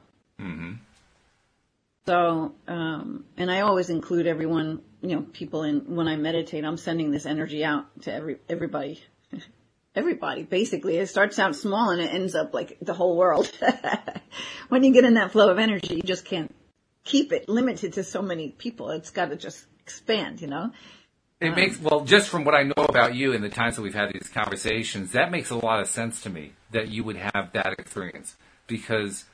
[2.06, 6.64] So, um, and I always include everyone, you know, people in when I meditate.
[6.64, 9.04] I'm sending this energy out to every everybody,
[9.96, 10.44] everybody.
[10.44, 13.52] Basically, it starts out small and it ends up like the whole world.
[14.70, 16.54] when you get in that flow of energy, you just can't
[17.04, 18.92] keep it limited to so many people.
[18.92, 20.72] It's got to just expand, you know.
[21.42, 23.96] It makes well, just from what I know about you and the times that we've
[23.96, 27.52] had these conversations, that makes a lot of sense to me that you would have
[27.54, 28.36] that experience
[28.68, 29.26] because,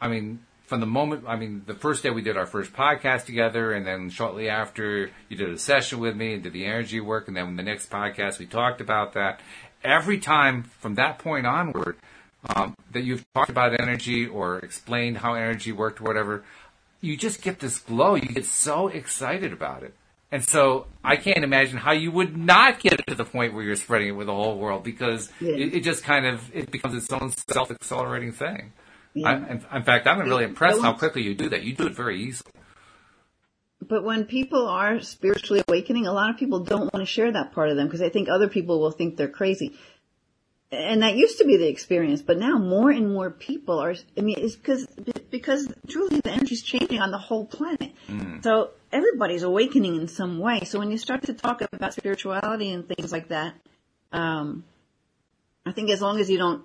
[0.00, 3.26] I mean, from the moment, I mean, the first day we did our first podcast
[3.26, 7.00] together, and then shortly after you did a session with me and did the energy
[7.00, 9.40] work, and then in the next podcast we talked about that.
[9.82, 11.96] Every time from that point onward,
[12.54, 16.44] um, that you've talked about energy or explained how energy worked or whatever,
[17.00, 18.14] you just get this glow.
[18.14, 19.94] You get so excited about it.
[20.32, 23.62] And so I can't imagine how you would not get it to the point where
[23.62, 25.52] you're spreading it with the whole world because Yeah.
[25.52, 28.72] it, it just kind of it becomes its own self-accelerating thing.
[29.14, 29.28] Yeah.
[29.28, 31.62] I, in, in fact, I'm really impressed how quickly you do that.
[31.62, 32.50] You do it very easily.
[33.86, 37.52] But when people are spiritually awakening, a lot of people don't want to share that
[37.52, 39.76] part of them because they think other people will think they're crazy.
[40.72, 44.20] And that used to be the experience, but now more and more people are, I
[44.22, 44.86] mean, it's because,
[45.30, 47.92] because truly the energy is changing on the whole planet.
[48.42, 50.62] So everybody's awakening in some way.
[50.64, 53.54] So when you start to talk about spirituality and things like that,
[54.12, 54.64] um,
[55.64, 56.64] I think as long as you don't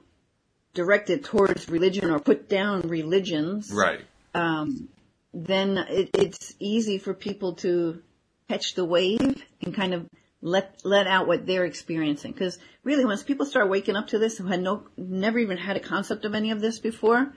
[0.74, 4.02] direct it towards religion or put down religions, Right.
[4.34, 4.90] um,
[5.34, 8.02] then it, it's easy for people to
[8.48, 10.08] catch the wave and kind of
[10.42, 12.32] let let out what they're experiencing.
[12.32, 15.76] Because really, once people start waking up to this, who had no, never even had
[15.76, 17.32] a concept of any of this before,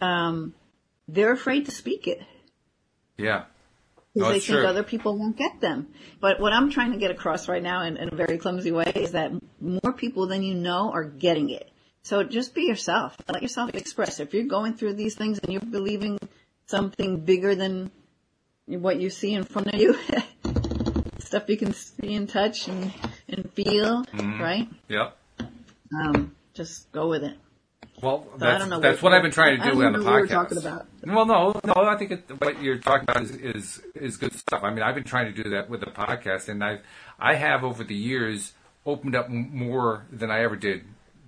[0.00, 0.54] um,
[1.08, 2.20] they're afraid to speak it
[3.16, 3.44] Yeah.
[4.14, 4.66] because No, they think true.
[4.66, 5.88] other people won't get them.
[6.20, 8.90] But what I'm trying to get across right now in, in a very clumsy way
[8.94, 11.70] is that more people than you know are getting it.
[12.10, 13.16] So just be yourself.
[13.28, 14.18] Let yourself express.
[14.18, 16.18] If you're going through these things and you're believing
[16.66, 17.92] something bigger than
[18.66, 19.94] what you see in front of you,
[21.20, 22.92] stuff you can see and touch and,
[23.28, 24.42] and feel, Mm-hmm.
[24.42, 24.68] right?
[24.88, 25.16] Yep.
[25.94, 27.36] Um, just go with it.
[28.02, 29.92] Well, So I that's, don't know that's what- what I've been trying to do on
[29.92, 30.04] the podcast.
[30.04, 30.86] what we talking about.
[31.06, 34.64] Well, no, no, I think it, what you're talking about is, is is good stuff.
[34.64, 36.80] I mean, I've been trying to do that with the podcast, and I've
[37.20, 40.82] I have over the years opened up more than I ever did.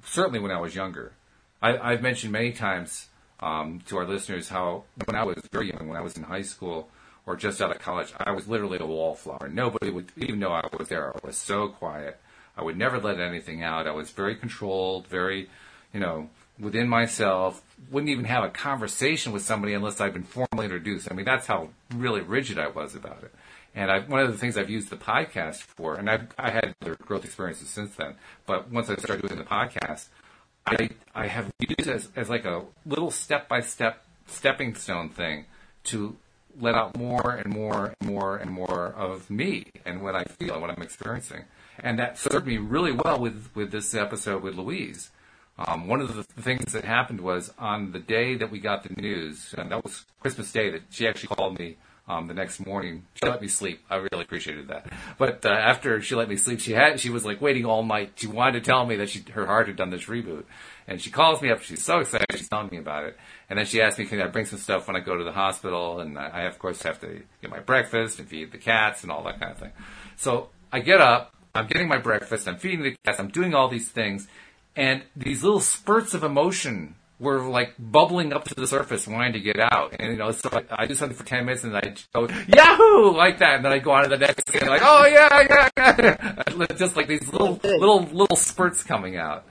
[0.05, 1.13] Certainly when I was younger,
[1.61, 3.09] I, I've mentioned many times
[3.41, 6.43] um, to our listeners how when I was very young, when I was in high
[6.43, 6.89] school
[7.27, 9.49] or just out of college, I was literally a wallflower.
[9.49, 11.15] Nobody would even know I was there.
[11.15, 12.19] I was so quiet.
[12.57, 13.87] I would never let anything out.
[13.87, 15.49] I was very controlled, very,
[15.93, 17.63] you know, within myself.
[17.91, 21.11] Wouldn't even have a conversation with somebody unless I'd been formally introduced.
[21.11, 23.33] I mean, that's how really rigid I was about it.
[23.75, 26.75] And I, one of the things I've used the podcast for, and I've I had
[26.83, 30.09] other growth experiences since then, but once I started doing the podcast,
[30.67, 35.09] I I have used it as, as like a little step by step stepping stone
[35.09, 35.47] thing
[35.85, 36.17] to
[36.61, 40.53] let out more and more and more and more of me and what I feel
[40.55, 41.45] and what I'm experiencing.
[41.79, 45.11] And that served me really well with, with this episode with Louise.
[45.59, 49.01] Um, one of the things that happened was on the day that we got the
[49.01, 51.77] news, and that was Christmas Day, that she actually called me
[52.09, 53.05] um, the next morning.
[53.15, 53.81] She let me sleep.
[53.89, 54.87] I really appreciated that.
[55.19, 58.13] But uh, after she let me sleep, she had she was like waiting all night.
[58.17, 60.45] She wanted to tell me that she, her heart had done this reboot,
[60.89, 61.63] and she calls me up.
[61.63, 62.27] She's so excited.
[62.33, 63.17] She's telling me about it,
[63.49, 65.33] and then she asked me, "Can I bring some stuff when I go to the
[65.33, 69.03] hospital?" And I, I of course have to get my breakfast and feed the cats
[69.03, 69.73] and all that kind of thing.
[70.17, 71.35] So I get up.
[71.55, 72.49] I'm getting my breakfast.
[72.49, 73.21] I'm feeding the cats.
[73.21, 74.27] I'm doing all these things,
[74.75, 79.41] and these little spurts of emotion were like bubbling up to the surface, wanting to
[79.41, 79.95] get out.
[79.99, 83.17] And you know, so I, I do something for ten minutes, and I go Yahoo
[83.17, 85.97] like that, and then I go on to the next thing, like oh yeah, yeah,
[86.57, 89.45] yeah, just like these little little little spurts coming out.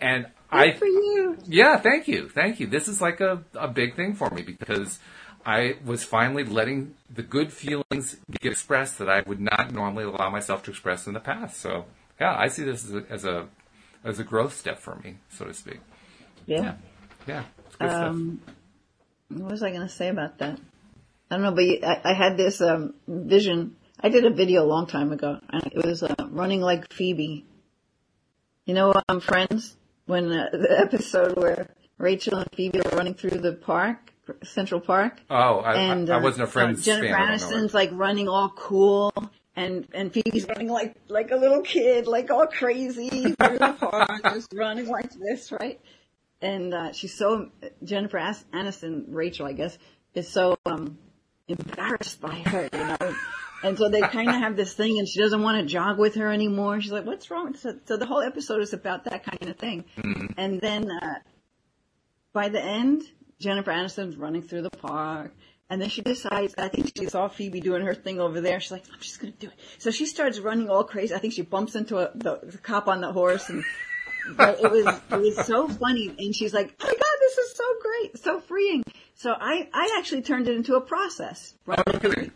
[0.00, 1.38] And I Good for you.
[1.46, 2.66] yeah, thank you, thank you.
[2.66, 4.98] This is like a, a big thing for me because
[5.46, 10.30] I was finally letting the good feelings get expressed that I would not normally allow
[10.30, 11.60] myself to express in the past.
[11.60, 11.86] So
[12.20, 13.48] yeah, I see this as a as a,
[14.04, 15.80] as a growth step for me, so to speak.
[16.46, 16.62] Yeah.
[16.62, 16.74] Yeah,
[17.26, 17.44] good
[17.80, 18.40] Um,
[19.28, 20.58] what was I going to say about that?
[21.30, 23.76] I don't know, but I, I had this um, vision.
[24.00, 27.44] I did a video a long time ago, and it was uh, running like Phoebe.
[28.66, 33.38] You know, um, Friends, when uh, the episode where Rachel and Phoebe are running through
[33.40, 35.20] the park, Central Park.
[35.30, 37.14] Oh, I, and I, I uh, wasn't a Friends uh, Jennifer fan.
[37.14, 39.12] I don't know Aniston's like running all cool,
[39.56, 44.22] and and Phoebe's running like like a little kid, like all crazy through the park,
[44.34, 45.80] just running like this, right?
[46.40, 47.50] And uh, she's so
[47.82, 49.78] Jennifer Aniston, Rachel, I guess,
[50.14, 50.98] is so um
[51.48, 53.14] embarrassed by her, you know.
[53.62, 56.16] And so they kind of have this thing, and she doesn't want to jog with
[56.16, 56.80] her anymore.
[56.82, 59.84] She's like, "What's wrong?" So, so the whole episode is about that kind of thing.
[60.36, 61.14] And then uh,
[62.34, 63.04] by the end,
[63.38, 65.32] Jennifer Aniston's running through the park.
[65.70, 68.60] And then she decides, I think she saw Phoebe doing her thing over there.
[68.60, 69.54] She's like, I'm just going to do it.
[69.78, 71.14] So she starts running all crazy.
[71.14, 73.64] I think she bumps into a, the, the cop on the horse and
[74.36, 76.14] but it was, it was so funny.
[76.18, 78.84] And she's like, oh my God, this is so great, so freeing.
[79.14, 81.54] So I, I actually turned it into a process.
[81.68, 82.32] Oh, no kidding.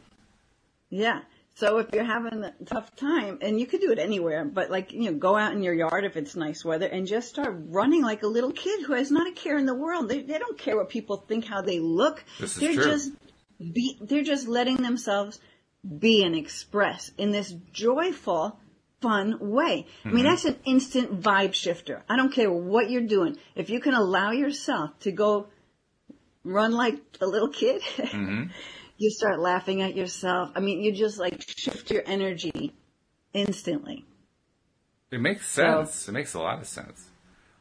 [0.91, 1.21] Yeah.
[1.57, 4.93] So if you're having a tough time, and you could do it anywhere, but like,
[4.93, 8.03] you know, go out in your yard if it's nice weather and just start running
[8.03, 10.09] like a little kid who has not a care in the world.
[10.09, 12.25] They, they don't care what people think, how they look.
[12.39, 12.85] This is they're true.
[12.85, 13.11] just
[13.59, 15.41] be, they're just letting themselves
[15.99, 18.59] be and express in this joyful,
[19.01, 19.87] fun way.
[20.05, 20.15] I Mm-hmm.
[20.17, 22.03] mean, that's an instant vibe shifter.
[22.09, 23.37] I don't care what you're doing.
[23.55, 25.49] If you can allow yourself to go
[26.45, 28.51] run like a little kid, Mm-hmm.
[28.99, 30.51] you start laughing at yourself.
[30.57, 32.73] I mean, you just like shift your energy
[33.33, 34.05] instantly.
[35.11, 36.09] It makes sense.
[36.09, 37.08] It makes a lot of sense.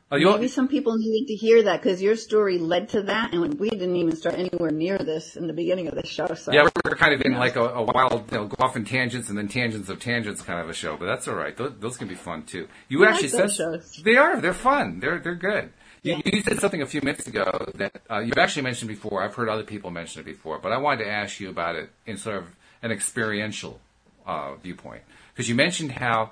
[0.10, 3.34] Oh, you Maybe some people needed to hear that because your story led to that,
[3.34, 6.34] and we didn't even start anywhere near this in the beginning of the show.
[6.34, 8.86] So Yeah, we're kind of in like a, a wild, you know, go off in
[8.86, 11.58] tangents and then tangents of tangents kind of a show, but that's all right.
[11.58, 12.70] Those, those can be fun too.
[12.88, 14.39] You I actually like said they are.
[14.39, 15.02] They're fun.
[15.02, 15.74] They're they're good.
[16.04, 16.22] You, Yeah.
[16.26, 19.24] you said something a few minutes ago that uh, you've actually mentioned before.
[19.24, 21.89] I've heard other people mention it before, but I wanted to ask you about it
[22.06, 22.46] in sort of
[22.82, 23.82] an experiential
[24.26, 25.02] uh, viewpoint
[25.34, 26.32] because you mentioned how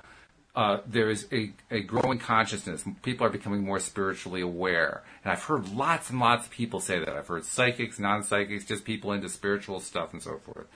[0.56, 2.84] uh, there is a, a growing consciousness.
[3.04, 5.04] People are becoming more spiritually aware.
[5.24, 7.10] And I've heard lots and lots of people say that.
[7.10, 10.68] I've heard psychics, non psychics, just people into spiritual stuff and so forth.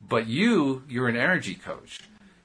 [0.00, 2.00] But you, you're an energy coach.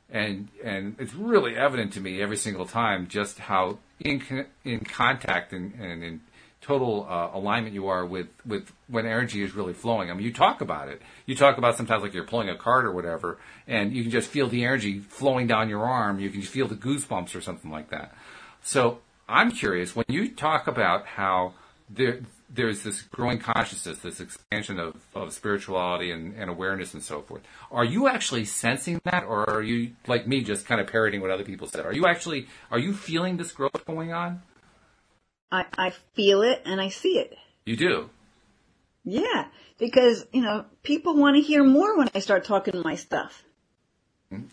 [0.10, 5.54] And, and it's really evident to me every single time just how in, in contact
[5.54, 6.22] and, and in
[6.62, 10.12] total uh, alignment you are with, with when energy is really flowing.
[10.12, 11.02] I mean, you talk about it.
[11.26, 13.38] You talk about sometimes like you're pulling a card or whatever,
[13.68, 16.20] and you can just feel the energy flowing down your arm.
[16.20, 18.14] You can feel the goosebumps or something like that.
[18.62, 21.54] So I'm curious when you talk about how
[21.90, 22.20] there
[22.52, 27.44] there's this growing consciousness, this expansion of, of spirituality and, and awareness and so forth.
[27.72, 31.30] Are you actually sensing that, or are you like me, just kind of parroting what
[31.30, 31.86] other people said?
[31.86, 34.42] Are you actually are you feeling this growth going on?
[35.52, 37.36] I, I feel it and I see it.
[37.66, 38.10] You do.
[39.04, 39.46] Yeah,
[39.78, 43.44] because, you know, people want to hear more when I start talking my stuff.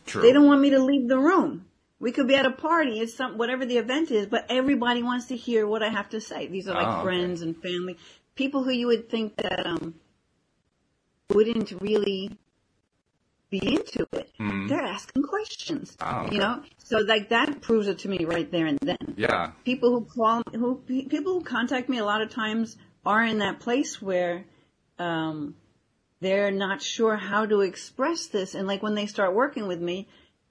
[0.06, 0.22] True.
[0.22, 1.66] They don't want me to leave the room.
[1.98, 5.26] We could be at a party, it's some, whatever the event is, but everybody wants
[5.26, 6.46] to hear what I have to say.
[6.46, 7.02] These are like Oh, okay.
[7.04, 7.96] friends and family,
[8.34, 9.94] people who you would think that, um,
[11.30, 12.36] wouldn't really
[13.50, 14.30] be into it.
[14.38, 16.34] They're asking questions, Oh, okay.
[16.34, 16.62] you know?
[16.78, 19.52] So like that proves it to me right there and then yeah.
[19.64, 23.60] people who call who people who contact me a lot of times are in that
[23.60, 24.44] place where
[24.98, 25.54] um
[26.20, 30.08] they're not sure how to express this and like when they start working with me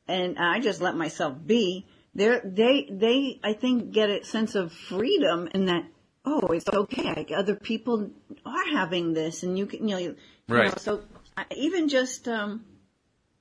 [0.07, 4.71] and I just let myself be they they they I think get a sense of
[4.71, 5.83] freedom in that
[6.25, 8.11] oh it's okay like other people
[8.45, 10.15] are having this and you can you know, you
[10.47, 10.67] Right.
[10.67, 11.01] know so
[11.35, 12.63] I, even just um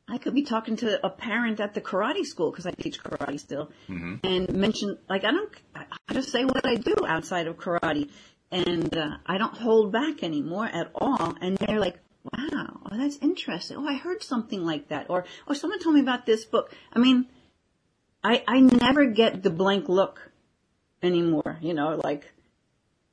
[0.07, 3.41] I could be talking to a parent at the karate school because I teach karate
[3.41, 3.71] still,
[4.23, 8.11] and mention like I don't, I I just say what I do outside of karate,
[8.51, 11.35] and uh, I don't hold back anymore at all.
[11.41, 13.79] And they're like, "Wow, oh, that's interesting.
[13.79, 16.99] Oh, I heard something like that, or oh, someone told me about this book." I
[16.99, 17.27] mean,
[18.23, 20.31] I I never get the blank look
[21.03, 21.59] anymore.
[21.63, 22.31] You know, like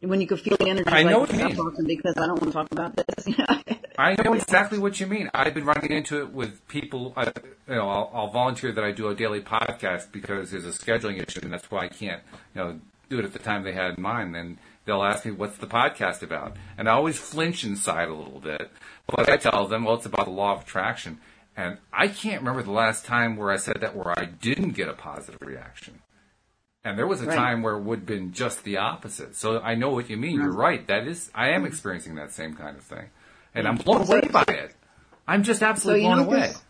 [0.01, 0.89] when you could feel the energy.
[0.89, 1.57] I know like, what you "Stop mean.
[1.57, 3.27] talking because I don't want to talk about this.
[3.97, 5.29] I know exactly what you mean.
[5.33, 7.13] I've been running into it with people.
[7.15, 7.31] Uh,
[7.67, 11.25] you know, I'll, I'll volunteer that I do a daily podcast because there's a scheduling
[11.25, 12.21] issue, and that's why I can't,
[12.55, 12.79] you know,
[13.09, 14.35] do it at the time they had in mind.
[14.35, 18.39] And they'll ask me, "What's the podcast about?" And I always flinch inside a little
[18.39, 18.71] bit,
[19.07, 21.19] but I tell them, "Well, it's about the law of attraction."
[21.55, 24.87] And I can't remember the last time where I said that where I didn't get
[24.87, 25.99] a positive reaction.
[26.83, 27.35] And there was a Right.
[27.35, 29.35] time where it would have been just the opposite.
[29.35, 30.35] So I know what you mean.
[30.41, 30.85] You're right.
[30.87, 33.09] That is, I am experiencing that same kind of thing.
[33.53, 33.83] And I'm mm-hmm.
[33.83, 34.75] blown away by it.
[35.27, 36.39] I'm just absolutely So blown away.
[36.47, 36.63] this-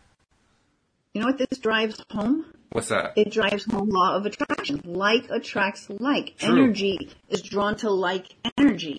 [1.13, 2.45] You know what this drives home?
[2.71, 3.13] What's that?
[3.17, 4.81] it drives home law of attraction.
[4.85, 6.37] Like attracts like.
[6.37, 6.63] True.
[6.63, 8.97] Energy is drawn to like energy.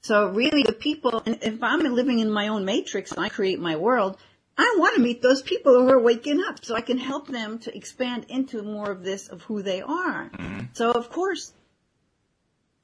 [0.00, 3.60] So really the people, and if I'm living in my own matrix and I create
[3.60, 4.18] my world,
[4.56, 7.58] I want to meet those people who are waking up so I can help them
[7.60, 10.30] to expand into more of this of who they are.
[10.30, 10.60] Mm-hmm.
[10.74, 11.52] So of course,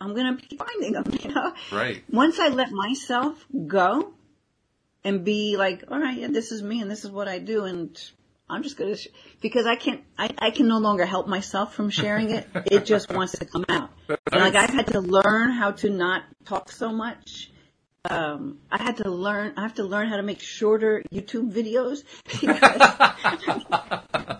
[0.00, 1.52] I'm going to be finding them, you know?
[1.72, 2.02] Right.
[2.10, 4.12] Once I let myself go
[5.04, 7.64] and be like, all right, yeah, this is me and this is what I do
[7.64, 8.00] and
[8.50, 9.08] I'm just gonna, sh-,
[9.42, 12.48] because I can't, I, I can no longer help myself from sharing it.
[12.66, 13.90] It just wants to come out.
[14.08, 17.50] And like I've had to learn how to not talk so much.
[18.08, 22.04] Um, I had to learn, I have to learn how to make shorter YouTube videos.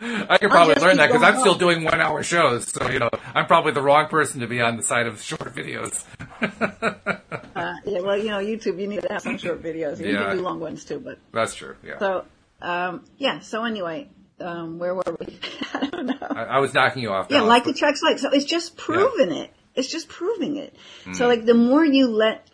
[0.00, 2.68] I could probably learn that because I'm still doing one hour shows.
[2.68, 5.54] So, you know, I'm probably the wrong person to be on the side of short
[5.54, 6.04] videos.
[7.58, 9.98] Uh, yeah, well, you know, YouTube, you need to have some short videos.
[9.98, 10.20] You Yeah.
[10.20, 11.74] need to do long ones too, but That's true.
[11.84, 11.98] Yeah.
[11.98, 12.24] so,
[12.62, 14.08] um, yeah, so anyway,
[14.38, 15.36] um, where were we?
[15.74, 16.16] I don't know.
[16.20, 17.26] I, I was knocking you off.
[17.30, 18.20] Yeah, like but- attracts like.
[18.20, 19.52] So it's just proving it.
[19.74, 20.76] It's just proving it.
[21.04, 21.14] Hmm.
[21.14, 22.46] So like the more you let,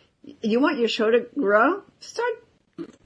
[0.43, 2.33] you want your show to grow, start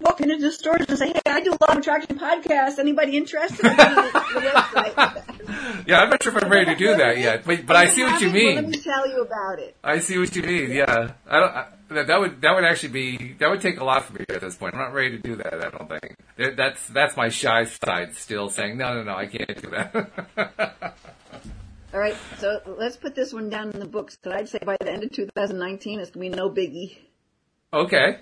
[0.00, 2.78] walking into the stores and say, hey, I do a law of attraction podcast.
[2.78, 3.62] Anybody interested?
[3.62, 5.22] Go to the, the.
[5.86, 8.02] Yeah, I'm not sure if I'm ready to do that yet, but but I see
[8.02, 8.70] what you Well, let mean.
[8.70, 9.74] me tell you about it.
[9.82, 10.70] I see what you mean.
[10.70, 11.50] Yeah, I don't.
[11.50, 14.24] I, that, that would that would actually be that would take a lot for me
[14.28, 14.74] at this point.
[14.74, 15.54] I'm not ready to do that.
[15.54, 19.62] I don't think that's that's my shy side still saying no, no, no, I can't
[19.62, 20.94] do that.
[21.94, 24.16] All right, so let's put this one down in the books.
[24.16, 26.98] Because I'd say by the end of 2019, it's gonna be no biggie.
[27.72, 28.18] okay.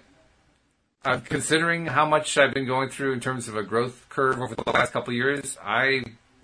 [1.04, 4.56] Uh, considering how much I've been going through in terms of a growth curve over
[4.56, 6.02] the last couple of years, I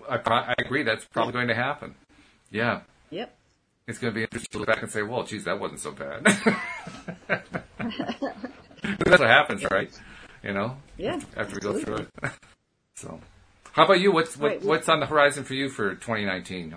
[0.09, 1.95] I, I agree that's probably going to happen.
[2.49, 2.81] Yeah.
[3.09, 3.35] Yep.
[3.87, 5.91] It's going to be interesting to look back and say, well, geez, that wasn't so
[5.91, 6.23] bad.
[7.27, 9.91] That's what happens, right?
[10.41, 11.19] You know, Yeah.
[11.35, 12.07] after we go through it.
[12.95, 13.19] so,
[13.73, 14.13] how about you?
[14.13, 16.75] What's what, Right, we- what's on the horizon for you for 2019?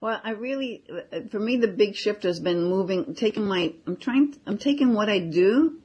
[0.00, 0.84] Well, I really,
[1.30, 5.08] for me, the big shift has been moving, taking my, I'm trying, I'm taking what
[5.08, 5.80] I do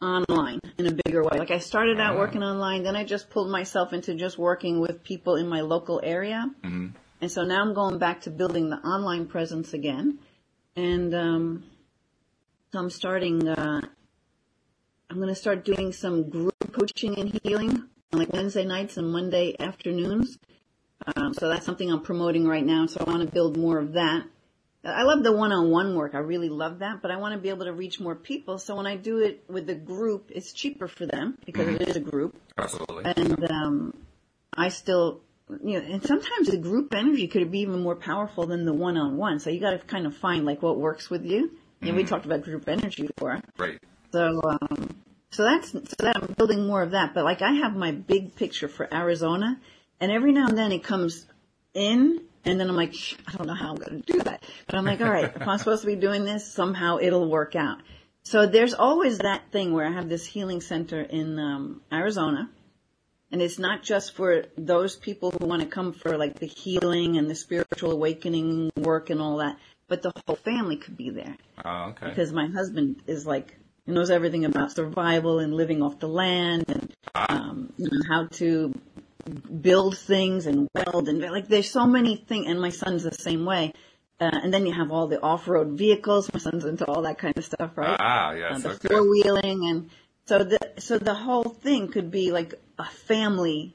[0.00, 1.38] online in a bigger way.
[1.38, 5.02] Like I started out working online, then I just pulled myself into just working with
[5.02, 6.48] people in my local area.
[6.62, 6.88] Mm-hmm.
[7.20, 10.18] And so now I'm going back to building the online presence again.
[10.76, 11.64] And, um,
[12.72, 13.80] so I'm starting, uh,
[15.10, 19.10] I'm going to start doing some group coaching and healing on like Wednesday nights and
[19.10, 20.38] Monday afternoons.
[21.16, 22.86] Um, so that's something I'm promoting right now.
[22.86, 24.24] So I want to build more of that.
[24.86, 26.14] I love the one-on-one work.
[26.14, 28.58] I really love that, but I want to be able to reach more people.
[28.58, 31.96] So when I do it with the group, it's cheaper for them because it is
[31.96, 32.38] a group.
[32.58, 33.04] Absolutely.
[33.04, 33.96] And um,
[34.54, 35.22] I still,
[35.62, 39.40] you know, and sometimes the group energy could be even more powerful than the one-on-one.
[39.40, 41.52] So you got to kind of find like what works with you.
[41.80, 43.40] And we talked about group energy before.
[43.56, 43.78] Right.
[44.12, 44.96] So, um,
[45.30, 47.14] so that's, so that I'm building more of that.
[47.14, 49.60] But like I have my big picture for Arizona
[50.00, 51.26] and every now and then it comes
[51.74, 52.94] in And then I'm like,
[53.26, 54.44] I don't know how I'm going to do that.
[54.66, 57.56] But I'm like, all right, if I'm supposed to be doing this, somehow it'll work
[57.56, 57.78] out.
[58.22, 62.50] So there's always that thing where I have this healing center in um, Arizona.
[63.32, 67.16] And it's not just for those people who want to come for like the healing
[67.16, 69.56] and the spiritual awakening work and all that,
[69.88, 72.08] but the whole family could be there Oh, okay.
[72.10, 76.64] because my husband is like he knows everything about survival and living off the land
[76.68, 78.72] and um, you know, how to
[79.60, 82.46] build things and weld and like there's so many things.
[82.48, 83.72] And my son's the same way.
[84.20, 86.32] Uh, and then you have all the off-road vehicles.
[86.32, 87.96] My son's into all that kind of stuff, right?
[87.98, 88.62] Ah, Uh, yes.
[88.62, 88.88] the Okay.
[88.88, 89.90] four wheeling and
[90.26, 93.74] so the so the whole thing could be like a family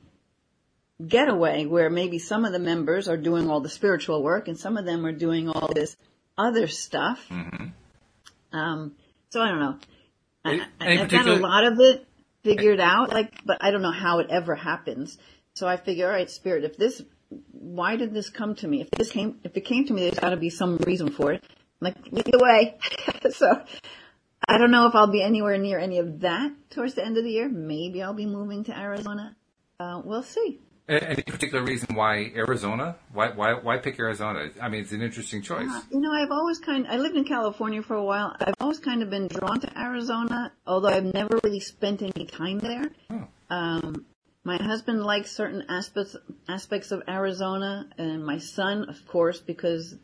[1.06, 4.76] getaway where maybe some of the members are doing all the spiritual work and some
[4.78, 5.95] of them are doing all this
[6.38, 7.26] other stuff.
[8.52, 8.93] Um,
[9.30, 9.78] so I don't know.
[10.43, 12.06] I, Any- I, I've got a lot of it
[12.43, 15.18] figured out, like, but I don't know how it ever happens.
[15.60, 17.01] So I figure, all right, spirit, if this,
[17.51, 18.80] why did this come to me?
[18.80, 21.34] If this came, if it came to me, there's got to be some reason for
[21.34, 21.43] it.
[21.43, 22.78] I'm like, lead the way.
[23.32, 23.62] so
[24.47, 27.26] I don't know if I'll be anywhere near any of that towards the end of
[27.26, 27.49] the year.
[27.49, 29.36] Maybe I'll be moving to Arizona.
[29.82, 30.62] Uh, we'll see.
[30.88, 32.95] Any particular reason why Arizona?
[33.12, 34.49] Why why why pick Arizona?
[34.62, 35.70] I mean, it's an interesting choice.
[35.70, 38.34] Uh, You know, I've always kind I lived in California for a while.
[38.39, 42.57] I've always kind of been drawn to Arizona, although I've never really spent any time
[42.60, 42.86] there.
[43.12, 43.28] Oh.
[43.51, 44.05] Um,
[44.50, 46.16] my husband likes certain aspects
[46.47, 49.95] aspects of Arizona, and my son, of course, because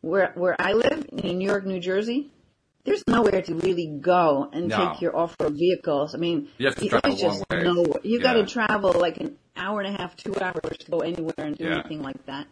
[0.00, 2.30] where where I live in New York, New Jersey,
[2.84, 4.76] there's nowhere to really go and No.
[4.78, 6.14] take your off-road vehicles.
[6.14, 8.00] I mean, You have to travel long just nowhere.
[8.02, 11.44] You got to travel like an hour and a half, two hours to go anywhere
[11.48, 11.80] and do Yeah.
[11.80, 12.46] anything like that.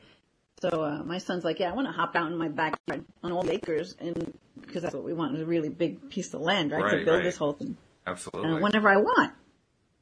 [0.60, 3.32] So uh, my son's like, yeah, I want to hop out in my backyard on
[3.32, 6.42] all the acres, and because that's what we want is a really big piece of
[6.42, 7.24] land, right, to build right.
[7.24, 8.50] this whole thing Absolutely.
[8.50, 9.32] uh, whenever I want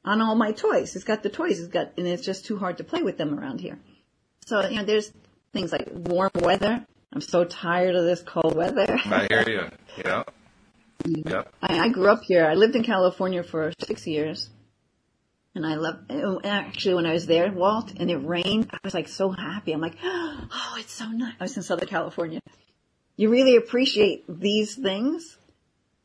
[0.07, 0.92] on all my toys.
[0.92, 1.59] He's got the toys.
[1.59, 3.78] He's got, and it's just too hard to play with them around here.
[4.46, 5.12] So you know, there's
[5.52, 6.86] things like warm weather.
[7.12, 8.86] I'm so tired of this cold weather.
[9.04, 9.68] I hear you.
[10.04, 10.22] Yeah.
[11.04, 11.54] Yep.
[11.62, 12.46] I, I grew up here.
[12.46, 14.50] I lived in California for six years.
[15.54, 18.92] And I love, and actually when I was there, Walt, and it rained, I was
[18.92, 19.72] like so happy.
[19.72, 21.34] I'm like, oh, it's so nice.
[21.40, 22.40] I was in Southern California.
[23.16, 25.38] You really appreciate these things.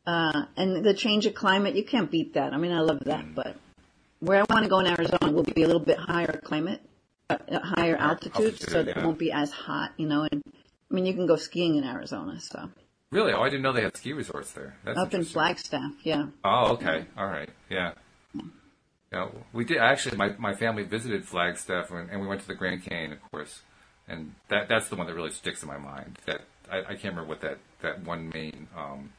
[0.08, 2.54] Uh, and the change of climate, you can't beat that.
[2.54, 3.58] I mean, I love that, but
[4.22, 6.82] where I want to go in Arizona will be a little bit higher climate,
[7.30, 9.00] uh, higher altitude, so altitude, that yeah.
[9.00, 10.42] it won't be as hot, you know, and
[10.90, 12.70] I mean, you can go skiing in Arizona, so.
[13.12, 13.34] Really?
[13.34, 14.78] Oh, I didn't know they had ski resorts there.
[14.86, 15.26] That's Up in.
[15.26, 16.28] Flagstaff, yeah.
[16.46, 17.06] Oh, okay.
[17.18, 17.50] All right.
[17.70, 17.92] Yeah.
[19.12, 20.16] Yeah, we did actually.
[20.16, 23.62] My my family visited Flagstaff, and, and we went to the Grand Canyon, of course,
[24.08, 26.18] and that that's the one that really sticks in my mind.
[26.26, 29.12] That I, I can't remember what that that one main um,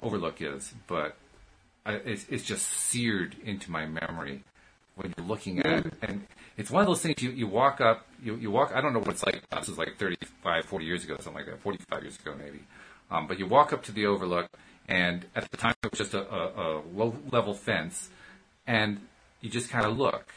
[0.00, 1.16] overlook is, but
[1.86, 4.44] it's it's just seared into my memory
[4.94, 6.26] when you're looking at it, and
[6.56, 8.72] it's one of those things you you walk up, you you walk.
[8.74, 9.42] I don't know what it's like.
[9.50, 12.60] This was like 35, 40 years ago, something like that, 45 years ago maybe.
[13.10, 14.48] Um, but you walk up to the overlook,
[14.88, 18.10] and at the time it was just a, a, a low level fence,
[18.66, 19.00] and
[19.40, 20.28] you just kind of look,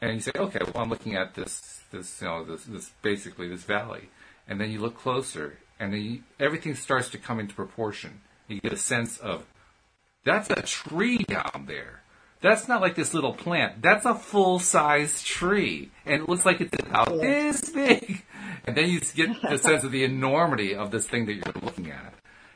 [0.00, 3.48] and you say, okay, well I'm looking at this this you know this this basically
[3.48, 4.08] this valley,
[4.48, 8.20] and then you look closer, and then you, everything starts to come into proportion.
[8.48, 9.44] You get a sense of
[10.24, 12.00] that's a tree down there.
[12.40, 13.80] That's not like this little plant.
[13.80, 15.90] That's a full size tree.
[16.04, 18.22] And it looks like it's about this big.
[18.66, 21.90] And then you get the sense of the enormity of this thing that you're looking
[21.90, 22.14] at.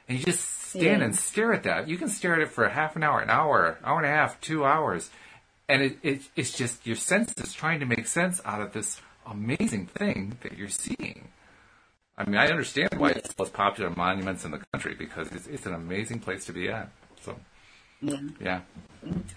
[0.08, 1.04] And you just stand Yeah.
[1.04, 1.86] and stare at that.
[1.86, 4.10] You can stare at it for a half an hour, an hour, hour and a
[4.10, 5.10] half, two hours.
[5.68, 9.84] And it, it, it's just your senses trying to make sense out of this amazing
[9.86, 11.28] thing that you're seeing.
[12.16, 15.46] I mean, I understand why it's the most popular monuments in the country because it's,
[15.46, 16.88] it's an amazing place to be at.
[17.20, 17.36] So.
[18.00, 18.20] Yeah.
[18.40, 18.60] Yeah,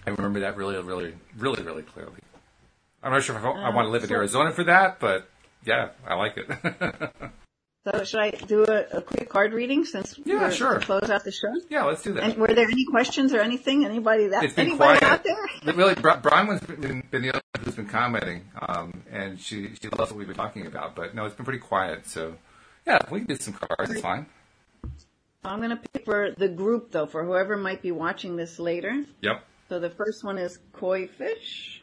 [0.06, 2.18] I remember that really, really, really, really clearly.
[3.02, 5.28] I'm not sure if I, I want to live in Arizona for that, but
[5.64, 7.10] yeah, I like it.
[7.84, 10.78] So should I do a, a quick card reading since Yeah, we're sure.
[10.78, 11.52] to close out the show?
[11.68, 12.22] yeah, let's do that.
[12.22, 13.84] And were there any questions or anything?
[13.84, 15.02] Anybody that anybody quiet.
[15.02, 15.36] out there?
[15.74, 20.12] Really, Brian's been, been the only one who's been commenting, um, and she she loves
[20.12, 20.94] what we've been talking about.
[20.94, 22.06] But no, it's been pretty quiet.
[22.06, 22.36] So
[22.86, 23.90] yeah, we can do some cards.
[23.90, 24.26] It's fine.
[25.44, 29.04] I'm going to pick for the group though, for whoever might be watching this later.
[29.22, 29.44] Yep.
[29.68, 31.82] So the first one is koi fish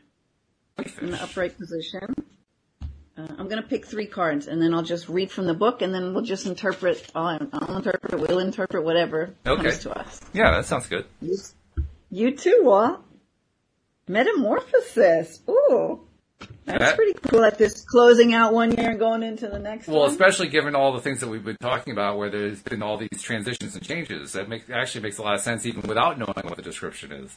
[1.02, 2.16] in the upright position.
[3.18, 5.82] Uh, I'm going to pick three cards, and then I'll just read from the book,
[5.82, 7.06] and then we'll just interpret.
[7.14, 8.18] I'll, I'll interpret.
[8.22, 9.62] We'll interpret whatever Okay.
[9.64, 10.22] comes to us.
[10.32, 11.06] Yeah, that sounds good.
[12.10, 13.02] You too, Walt.
[14.08, 15.42] Metamorphosis.
[15.50, 16.08] Ooh.
[16.66, 20.02] That's pretty cool at this closing out one year and going into the next Well,
[20.02, 20.12] one.
[20.12, 23.22] especially given all the things that we've been talking about, where there's been all these
[23.22, 26.56] transitions and changes, that make, actually makes a lot of sense, even without knowing what
[26.56, 27.36] the description is.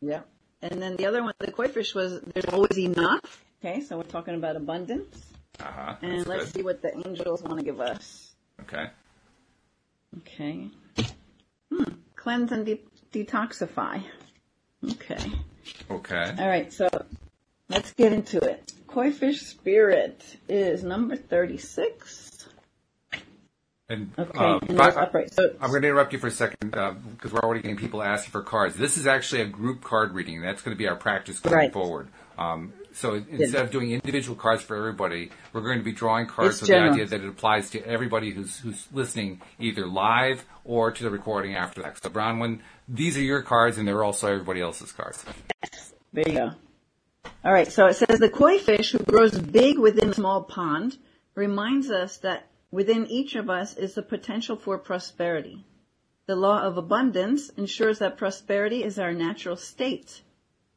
[0.00, 0.20] Yeah.
[0.62, 3.44] And then the other one, the koi fish was there's always enough.
[3.64, 5.24] Okay, so we're talking about abundance.
[5.60, 5.94] Uh-huh.
[6.02, 6.54] And let's good.
[6.54, 8.32] see what the angels want to give us.
[8.62, 8.86] Okay.
[10.18, 10.68] Okay.
[11.72, 11.84] Hmm.
[12.16, 12.80] Cleanse and de-
[13.12, 14.02] detoxify.
[14.92, 15.32] Okay.
[15.90, 16.34] Okay.
[16.38, 16.88] All right, so
[17.70, 18.72] let's get into it.
[18.86, 22.48] Koi fish spirit is number 36.
[23.88, 25.32] And, Okay, um, and but it's upright.
[25.34, 28.30] So, I'm going to interrupt you for a second because we're already getting people asking
[28.30, 28.76] for cards.
[28.76, 30.40] This is actually a group card reading.
[30.42, 31.72] That's going to be our practice going Right.
[31.72, 32.08] forward.
[32.38, 36.54] Um, so instead of doing individual cards for everybody, we're going to be drawing cards
[36.54, 36.94] It's with general.
[36.94, 41.10] the idea that it applies to everybody who's who's listening, either live or to the
[41.10, 42.00] recording after that.
[42.02, 45.24] So Bronwyn, these are your cards, and they're also everybody else's cards.
[46.12, 46.50] there you go.
[47.42, 50.98] All right, so it says the koi fish who grows big within a small pond
[51.34, 55.64] reminds us that within each of us is the potential for prosperity.
[56.26, 60.22] The law of abundance ensures that prosperity is our natural state.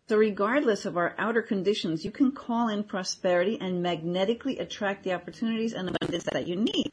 [0.10, 5.14] So regardless of our outer conditions, you can call in prosperity and magnetically attract the
[5.14, 6.92] opportunities and abundance that you need.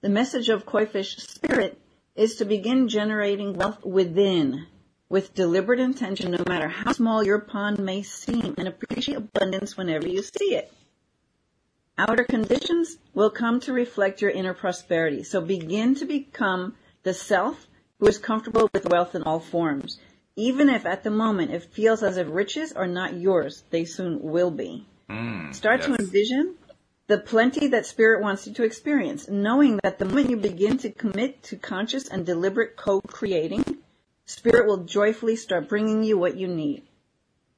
[0.00, 1.78] The message of koi fish spirit
[2.14, 4.66] is to begin generating wealth within
[5.12, 10.08] with deliberate intention no matter how small your pond may seem and appreciate abundance whenever
[10.08, 10.72] you see it.
[11.98, 15.22] Outer conditions will come to reflect your inner prosperity.
[15.22, 17.66] So begin to become the self
[17.98, 19.98] who is comfortable with wealth in all forms.
[20.34, 24.22] Even if at the moment it feels as if riches are not yours, they soon
[24.22, 24.86] will be.
[25.10, 26.54] Mm, Start to envision
[27.08, 30.90] the plenty that spirit wants you to experience, knowing that the moment you begin to
[30.90, 33.82] commit to conscious and deliberate co-creating,
[34.32, 36.82] spirit will joyfully start bringing you what you need.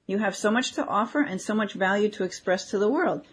[0.06, 3.24] You have so much to offer and so much value to express to the world.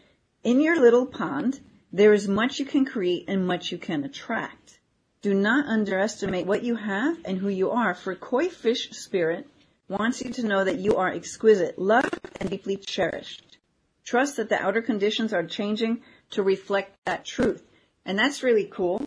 [0.43, 1.59] In your little pond,
[1.91, 4.79] there is much you can create and much you can attract.
[5.21, 9.47] Do not underestimate what you have and who you are, for koi fish spirit
[9.87, 13.57] wants you to know that you are exquisite, loved, and deeply cherished.
[14.05, 17.63] Trust that the outer conditions are changing to reflect that truth.
[18.05, 19.05] And that's really cool.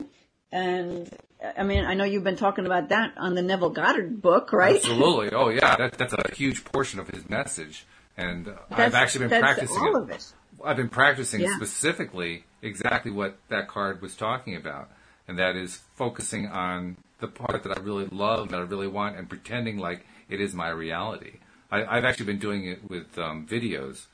[0.53, 1.11] And
[1.57, 4.77] I mean, I know you've been talking about that on the Neville Goddard book, right?
[4.77, 5.31] Absolutely.
[5.33, 7.87] Oh yeah, that, that's a huge portion of his message,
[8.17, 10.03] and uh, I've actually been that's practicing all it.
[10.03, 10.33] of it.
[10.65, 11.57] I've been practicing Yeah.
[11.57, 14.89] specifically exactly what that card was talking about,
[15.29, 19.17] and that is focusing on the part that I really love, that I really want,
[19.17, 21.39] and pretending like it is my reality.
[21.71, 24.07] I, I've actually been doing it with um, videos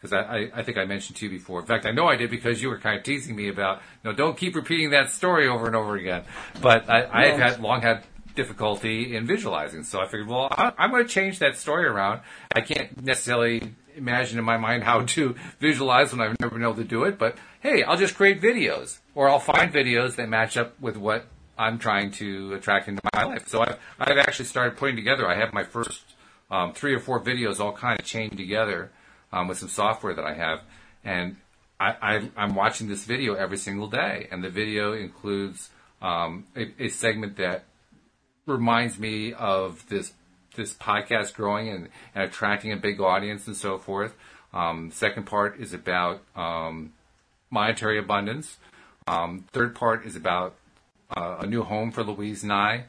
[0.00, 1.60] because I, I, I think I mentioned to you before.
[1.60, 4.12] In fact, I know I did because you were kind of teasing me about, no,
[4.12, 6.22] don't keep repeating that story over and over again.
[6.62, 8.04] But I, I have had long had
[8.36, 12.20] difficulty in visualizing, so I figured, well, I, I'm going to change that story around.
[12.54, 16.76] I can't necessarily imagine in my mind how to visualize when I've never been able
[16.76, 20.56] to do it, but hey, I'll just create videos, or I'll find videos that match
[20.56, 21.26] up with what
[21.58, 23.48] I'm trying to attract into my life.
[23.48, 25.28] So I've, I've actually started putting together.
[25.28, 26.02] I have my first
[26.52, 28.92] um, three or four videos all kind of chained together
[29.32, 30.60] um, with some software that I have,
[31.04, 31.36] and
[31.80, 35.70] I, I'm watching this video every single day, and the video includes
[36.02, 37.64] um, a, a segment that
[38.46, 40.12] reminds me of this
[40.56, 44.14] this podcast growing and, and attracting a big audience and so forth.
[44.52, 46.94] Um, second part is about um,
[47.48, 48.56] monetary abundance.
[49.06, 50.56] Um, third part is about
[51.16, 52.86] uh, a new home for Louise and I.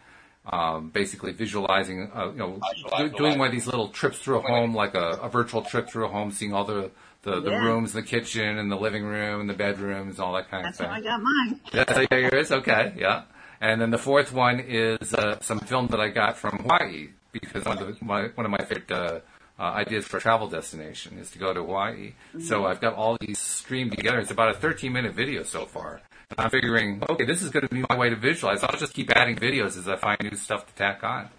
[0.52, 2.60] Um, basically visualizing, uh, you know,
[2.97, 5.88] do, doing one of these little trips through a home, like a, a virtual trip
[5.88, 6.89] through a home, seeing all the,
[7.22, 7.64] the, the Yeah.
[7.66, 10.88] rooms, the kitchen and the living room and the bedrooms, all that kind That's of
[10.88, 10.93] how.
[10.93, 11.60] I got mine.
[11.72, 12.52] That's how yours.
[12.52, 13.24] Okay, yeah.
[13.62, 17.64] And then the fourth one is uh, some film that I got from Hawaii because
[17.66, 19.20] one of the, my one of my favorite uh,
[19.60, 22.14] uh, ideas for a travel destination is to go to Hawaii.
[22.41, 24.18] So I've got all these streamed together.
[24.20, 26.02] It's about a 13 minute video so far.
[26.32, 28.64] And I'm figuring, okay, this is going to be my way to visualize.
[28.64, 31.30] I'll just keep adding videos as I find new stuff to tack on.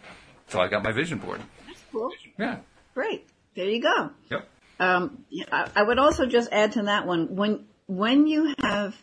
[0.49, 1.41] So I got my vision board.
[1.67, 2.11] That's cool.
[2.37, 2.59] Yeah.
[2.95, 3.29] Great.
[3.55, 4.11] There you go.
[4.31, 4.49] Yep.
[4.81, 8.97] Um, I, would also just add to that one when when you have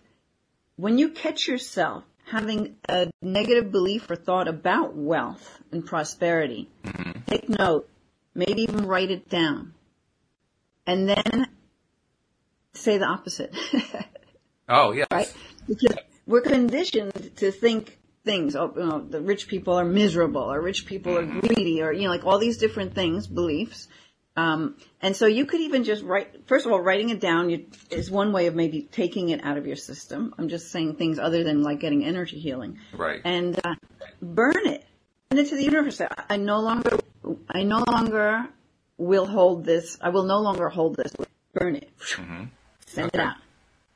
[0.76, 6.68] when you catch yourself having a negative belief or thought about wealth and prosperity,
[7.28, 7.88] take note,
[8.34, 9.74] maybe even write it down,
[10.88, 11.48] and then
[12.74, 13.56] say the opposite.
[14.70, 15.08] Oh, yes.
[15.12, 15.34] right?
[15.68, 18.55] Because we're conditioned to think things.
[18.55, 22.03] Oh, you know, the rich people are miserable, or rich people are greedy, or you
[22.03, 23.88] know, like all these different things, beliefs.
[24.36, 26.47] Um, and so you could even just write.
[26.47, 29.57] First of all, writing it down you, is one way of maybe taking it out
[29.57, 30.36] of your system.
[30.38, 32.80] I'm just saying things other than like getting energy healing.
[32.93, 33.22] Right.
[33.24, 33.74] And uh,
[34.22, 34.86] burn it.
[35.32, 35.99] Send it to the universe.
[36.30, 36.99] I no longer,
[37.49, 38.47] I no longer
[38.97, 39.97] will hold this.
[40.01, 41.13] I will no longer hold this.
[41.53, 41.89] Burn it.
[42.86, 43.38] Send it out.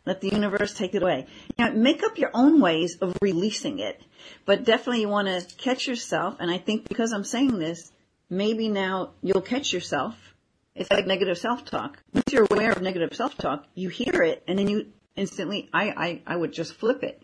[0.06, 1.28] Let the universe take it away.
[1.58, 4.02] You know, make up your own ways of releasing it.
[4.46, 6.38] But definitely you want to catch yourself.
[6.40, 7.92] And I think because I'm saying this,
[8.30, 10.16] maybe now you'll catch yourself
[10.74, 12.00] It's like negative self-talk.
[12.14, 16.22] Once you're aware of negative self-talk, you hear it and then you instantly, I, I,
[16.26, 17.22] I would just flip it.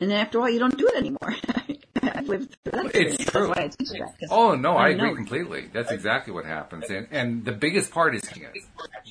[0.00, 1.36] And then after all, you don't do it anymore.
[2.02, 2.86] I've lived through that.
[2.94, 3.24] It's experience.
[3.30, 3.46] true.
[3.46, 5.14] That's why I teach that, 'cause Oh no, I agree know.
[5.14, 5.68] completely.
[5.72, 8.22] That's exactly what happens, and and the biggest part is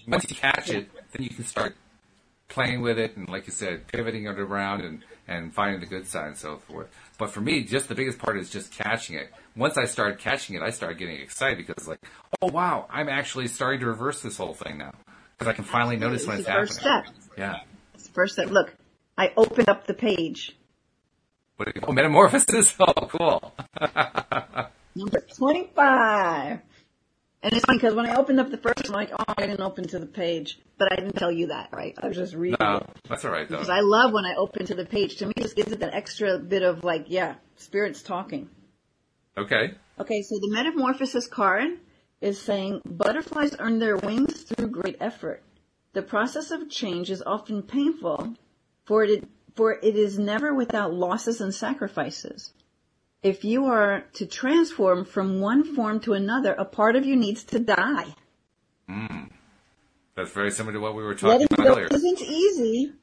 [0.08, 1.76] once you catch it, then you can start
[2.54, 6.06] playing with it, and like you said, pivoting it around and and finding the good
[6.08, 6.88] side and so forth.
[7.18, 9.32] But for me, just the biggest part is just catching it.
[9.56, 11.99] Once I started catching it, I started getting excited because like,
[12.41, 14.93] oh wow, I'm actually starting to reverse this whole thing now
[15.38, 17.14] because I can finally notice when It's it's first happening.
[17.22, 17.38] step.
[17.38, 17.56] Yeah.
[17.95, 18.49] It's the first step.
[18.49, 18.74] Look,
[19.18, 20.56] I opened up the page.
[21.58, 22.76] What do you, oh, metamorphosis.
[22.80, 23.54] Oh, cool.
[24.95, 26.60] Number 25.
[27.44, 29.60] And it's funny because when I opened up the first, I'm like, oh, I didn't
[29.62, 30.60] open to the page.
[30.78, 31.94] But I didn't tell you that, right?
[32.02, 32.89] I was just reading No, it.
[33.10, 33.58] that's all right though.
[33.58, 35.18] Because I love when I open to the page.
[35.18, 38.50] To me, it just gives it that extra bit of like, yeah, spirit's talking.
[39.38, 39.74] Okay.
[40.00, 41.80] Okay, so the metamorphosis card
[42.22, 45.44] is saying butterflies earn their wings through great effort.
[45.91, 48.36] The process of change is often painful,
[48.86, 49.26] for it,
[49.56, 52.54] for it is never without losses and sacrifices.
[53.24, 57.46] If you are to transform from one form to another, a part of you needs
[57.46, 58.14] to die.
[58.88, 59.24] Hmm.
[60.16, 61.88] That's very similar to what we were talking Letting about go earlier.
[61.90, 62.94] isn't easy.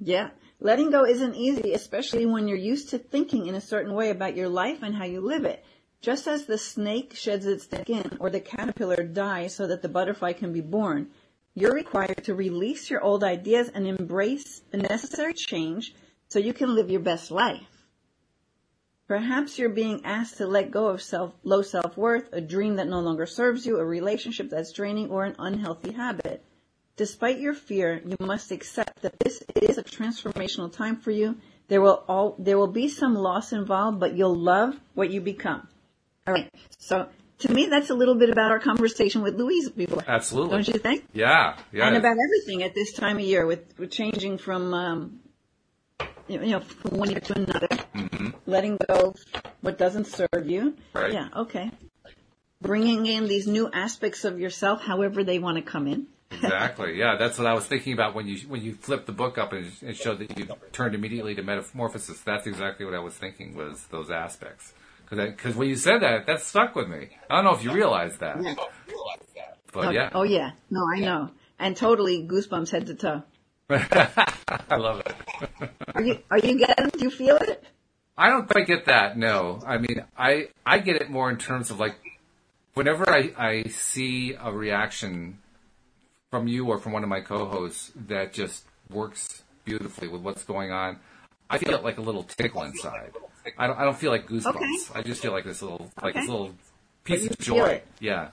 [0.00, 0.30] Yeah.
[0.60, 4.36] Letting go isn't easy, especially when you're used to thinking in a certain way about
[4.36, 5.64] your life and how you live it.
[6.00, 10.32] Just as the snake sheds its skin or the caterpillar dies so that the butterfly
[10.32, 11.08] can be born,
[11.54, 15.94] you're required to release your old ideas and embrace the necessary change
[16.28, 17.77] so you can live your best life.
[19.08, 23.00] Perhaps you're being asked to let go of self, low self-worth, a dream that no
[23.00, 26.44] longer serves you, a relationship that's draining, or an unhealthy habit.
[26.96, 31.36] Despite your fear, you must accept that this is a transformational time for you.
[31.68, 35.66] There will all, there will be some loss involved, but you'll love what you become.
[36.26, 36.52] All right.
[36.76, 40.04] So to me, that's a little bit about our conversation with Louise before.
[40.06, 40.50] Absolutely.
[40.50, 41.06] Don't you think?
[41.14, 41.86] Yeah, yeah.
[41.86, 45.20] And about everything at this time of year with, with changing from, um,
[46.28, 48.28] you know, from one year to another, mm-hmm.
[48.46, 49.16] letting go of
[49.60, 50.76] what doesn't serve you.
[50.92, 51.12] Right.
[51.12, 51.28] Yeah.
[51.34, 51.70] Okay.
[52.60, 56.06] Bringing in these new aspects of yourself, however they want to come in.
[56.30, 56.98] exactly.
[56.98, 59.52] Yeah, that's what I was thinking about when you when you flipped the book up
[59.52, 62.20] and it showed that you turned immediately to metamorphosis.
[62.20, 64.74] That's exactly what I was thinking was those aspects.
[65.08, 67.08] Because when you said that, that stuck with me.
[67.30, 68.36] I don't know if you realized that,
[69.72, 70.50] but Oh, yeah, Oh yeah.
[70.70, 71.30] No, I know.
[71.58, 73.22] And totally goosebumps head to toe.
[73.70, 75.70] I love it.
[75.94, 76.92] Are you, are you getting it?
[76.98, 77.62] Do you feel it?
[78.16, 79.16] I don't quite get that.
[79.16, 81.94] No, I mean, I I get it more in terms of like,
[82.74, 85.38] whenever I I see a reaction
[86.30, 90.72] from you or from one of my co-hosts that just works beautifully with what's going
[90.72, 90.98] on,
[91.48, 93.12] I feel like a little tickle inside.
[93.56, 94.46] I don't I don't feel like goosebumps.
[94.90, 94.98] Okay.
[94.98, 96.20] I just feel like this little like Okay.
[96.20, 96.52] this little
[97.04, 97.82] piece of joy.
[98.00, 98.28] Yeah.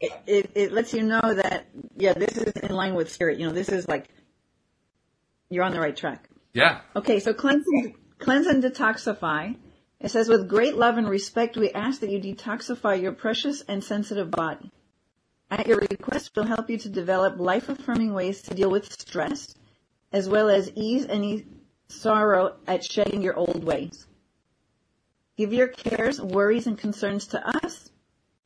[0.00, 3.38] it, it, it lets you know that, yeah, this is in line with spirit.
[3.38, 4.08] You know, this is like,
[5.52, 6.28] you're on the right track.
[6.54, 6.80] Yeah.
[6.96, 9.56] Okay, so cleanse and, cleanse and detoxify.
[10.00, 13.84] It says, with great love and respect, we ask that you detoxify your precious and
[13.84, 14.70] sensitive body.
[15.50, 19.54] At your request, we'll help you to develop life-affirming ways to deal with stress,
[20.12, 21.46] as well as ease any
[21.88, 24.06] sorrow at shedding your old ways.
[25.36, 27.90] Give your cares, worries, and concerns to us,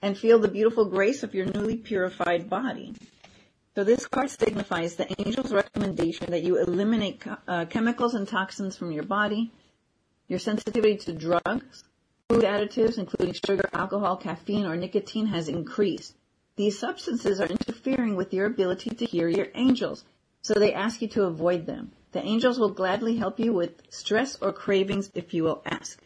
[0.02, 2.94] and feel the beautiful grace of your newly purified body.
[3.76, 8.90] So this card signifies the angel's recommendation that you eliminate uh, chemicals and toxins from
[8.90, 9.52] your body,
[10.28, 11.84] your sensitivity to drugs,
[12.30, 16.14] food additives, including sugar, alcohol, caffeine, or nicotine has increased.
[16.56, 20.06] These substances are interfering with your ability to hear your angels,
[20.40, 21.92] so they ask you to avoid them.
[22.12, 26.00] The angels will gladly help you with stress or cravings if you will ask.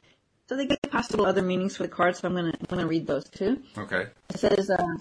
[0.49, 3.07] So they give possible other meanings for the card, so I'm gonna, I'm gonna read
[3.07, 3.63] those too.
[3.79, 4.09] Okay.
[4.31, 4.97] It says, uh,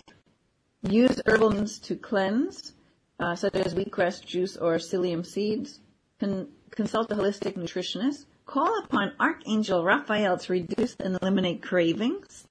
[0.84, 2.74] use means to cleanse,
[3.20, 5.80] uh, such as wheatgrass juice or psyllium seeds.
[6.20, 8.26] Con- consult a holistic nutritionist.
[8.46, 12.48] Call upon Archangel Raphael to reduce and eliminate cravings.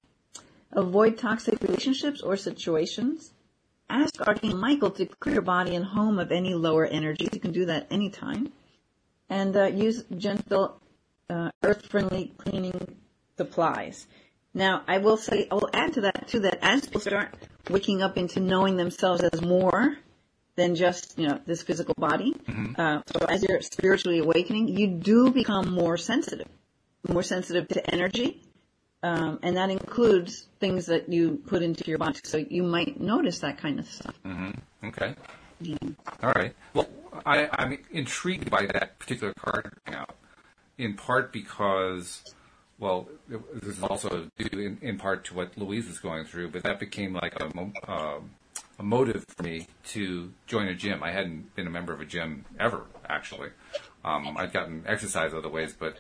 [0.73, 3.33] Avoid toxic relationships or situations.
[3.91, 7.31] Ask Archangel Michael to clear your body and home of any lower energies.
[7.33, 8.53] You can do that anytime.
[9.31, 10.81] And uh, use gentle,
[11.31, 12.97] uh, earth-friendly cleaning
[13.37, 14.07] supplies.
[14.55, 17.35] Now, I will say, I will add to that too, that as people start
[17.69, 19.97] waking up into knowing themselves as more
[20.57, 22.35] than just, you know, this physical body,
[22.77, 26.49] uh, so as you're spiritually awakening, you do become more sensitive,
[27.09, 28.43] more sensitive to energy,
[29.05, 32.19] um, and that includes things that you put into your body.
[32.25, 34.15] So you might notice that kind of stuff.
[34.83, 35.15] Okay.
[36.23, 36.55] All right.
[36.75, 36.89] Well,
[37.25, 40.07] I, I'm intrigued by that particular card now,
[40.77, 42.23] in part because,
[42.79, 46.63] well, this is also due in, in part to what Louise is going through, but
[46.63, 48.31] that became like a, um
[48.79, 51.03] a motive for me to join a gym.
[51.03, 53.51] I hadn't been a member of a gym ever, actually.
[54.05, 55.99] Um, I'd gotten exercise other ways, but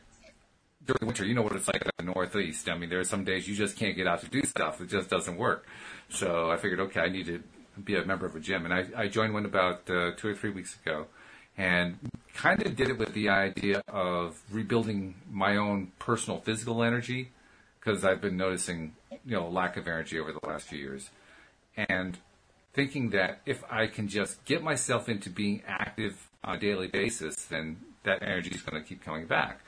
[0.86, 2.68] during the winter, you know what it's like in the Northeast.
[2.68, 4.80] I mean, there are some days you just can't get out to do stuff.
[4.80, 5.66] It just doesn't work.
[6.08, 7.42] So I figured, okay, I need to
[7.82, 8.64] be a member of a gym.
[8.64, 11.06] And I, I joined one about uh, two or three weeks ago
[11.58, 11.98] and
[12.34, 17.32] kind of did it with the idea of rebuilding my own personal physical energy
[17.80, 18.94] because I've been noticing,
[19.26, 21.10] you know, lack of energy over the last few years.
[21.76, 22.16] And
[22.74, 27.34] thinking that if I can just get myself into being active on a daily basis,
[27.46, 29.60] then that energy is going to keep coming back.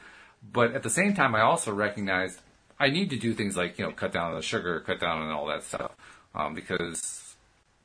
[0.52, 2.40] But at the same time, I also recognize
[2.78, 5.22] I need to do things like, you know, cut down on the sugar, cut down
[5.22, 5.92] on all that stuff,
[6.34, 7.34] um, because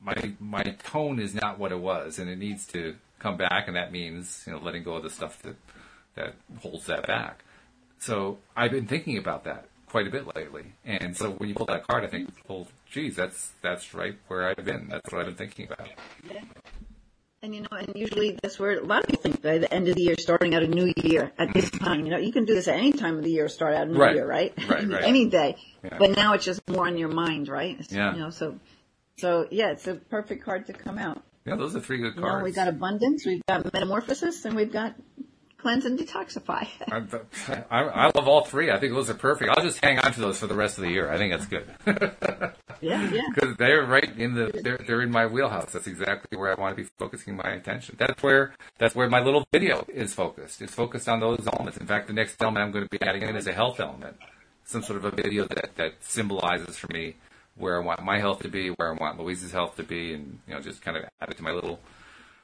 [0.00, 3.76] my my tone is not what it was, and it needs to come back, and
[3.76, 5.56] that means you know letting go of the stuff that
[6.14, 7.44] that holds that back.
[7.98, 11.66] So I've been thinking about that quite a bit lately, and so when you pull
[11.66, 14.88] that card, I think, well, geez, that's that's right where I've been.
[14.88, 15.88] That's what I've been thinking about.
[17.42, 19.88] And you know, and usually that's where a lot of people think by the end
[19.88, 21.84] of the year, starting out a new year at this mm-hmm.
[21.84, 22.04] time.
[22.04, 23.92] You know, you can do this at any time of the year, start out a
[23.92, 24.16] new Right.
[24.16, 24.52] year, right?
[24.68, 25.04] Right, right.
[25.04, 25.56] any day.
[25.84, 25.98] Yeah.
[25.98, 27.72] But now it's just more on your mind, right?
[27.78, 28.14] It's- Yeah.
[28.14, 28.58] You know, so
[29.18, 31.22] so yeah, it's a perfect card to come out.
[31.46, 32.44] Yeah, those are three good You know, cards.
[32.44, 34.94] we got abundance, we've got metamorphosis, and we've got
[35.58, 36.66] cleanse and detoxify.
[37.70, 38.70] I, I, I love all three.
[38.70, 39.50] I think those are perfect.
[39.50, 41.10] I'll just hang on to those for the rest of the year.
[41.10, 41.66] I think that's good
[42.80, 43.22] yeah, yeah.
[43.34, 45.72] because they're right in the they're they're in my wheelhouse.
[45.72, 47.96] That's exactly where I want to be focusing my attention.
[47.98, 50.62] That's where that's where my little video is focused.
[50.62, 51.78] It's focused on those elements.
[51.78, 54.16] In fact, the next element I'm going to be adding in is a health element,
[54.64, 57.16] some sort of a video that that symbolizes for me
[57.56, 60.38] where I want my health to be, where I want Louise's health to be, and
[60.46, 61.80] you know just kind of add it to my little.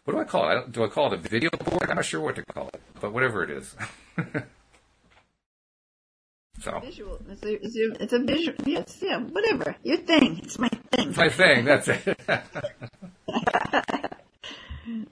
[0.05, 0.53] What do I call it?
[0.53, 1.89] I don't, do I call it a video board?
[1.89, 3.77] I'm not sure what to call it, but whatever it is.
[6.61, 6.81] so.
[6.81, 7.21] Visual.
[7.31, 8.57] It's a, it's a, it's a visual.
[8.65, 9.77] Yes, yeah, whatever.
[9.85, 10.41] Your thing.
[10.43, 11.11] It's my thing.
[11.11, 11.65] It's my thing.
[11.65, 12.19] That's it.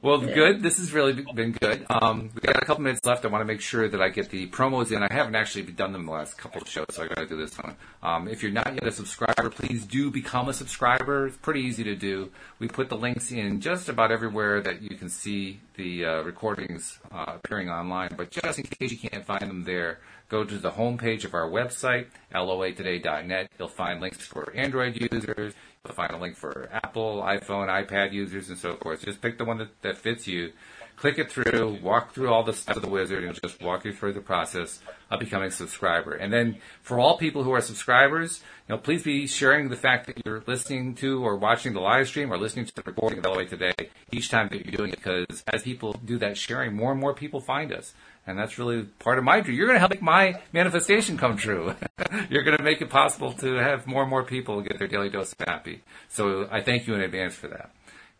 [0.03, 0.62] well, good.
[0.62, 1.87] This has really been good.
[1.89, 3.25] Um, we got a couple minutes left.
[3.25, 5.03] I want to make sure that I get the promos in.
[5.03, 7.37] I haven't actually done them the last couple of shows, so I got to do
[7.37, 7.77] this one.
[8.03, 11.27] Um, if you're not yet a subscriber, please do become a subscriber.
[11.27, 12.31] It's pretty easy to do.
[12.59, 16.99] We put the links in just about everywhere that you can see the uh, recordings
[17.12, 18.11] uh, appearing online.
[18.16, 21.49] But just in case you can't find them there, go to the homepage of our
[21.49, 23.51] website, loatoday.net.
[23.59, 25.55] You'll find links for Android users.
[25.89, 29.03] Find a link for Apple, iPhone, iPad users, and so forth.
[29.03, 30.53] Just pick the one that, that fits you.
[30.97, 33.95] Click it through, walk through all the steps of the wizard, and just walk you
[33.95, 36.12] through the process of becoming a subscriber.
[36.12, 40.07] And then for all people who are subscribers, you know, please be sharing the fact
[40.09, 43.24] that you're listening to or watching the live stream or listening to the recording of
[43.24, 43.72] LOA today
[44.12, 47.14] each time that you're doing it because as people do that sharing, more and more
[47.14, 47.95] people find us.
[48.31, 49.57] And that's really part of my dream.
[49.57, 51.74] You're going to help make my manifestation come true.
[52.31, 55.11] You're going to make it possible to have more and more people get their daily
[55.11, 55.83] dose of happy.
[56.09, 57.70] So I thank you in advance for that.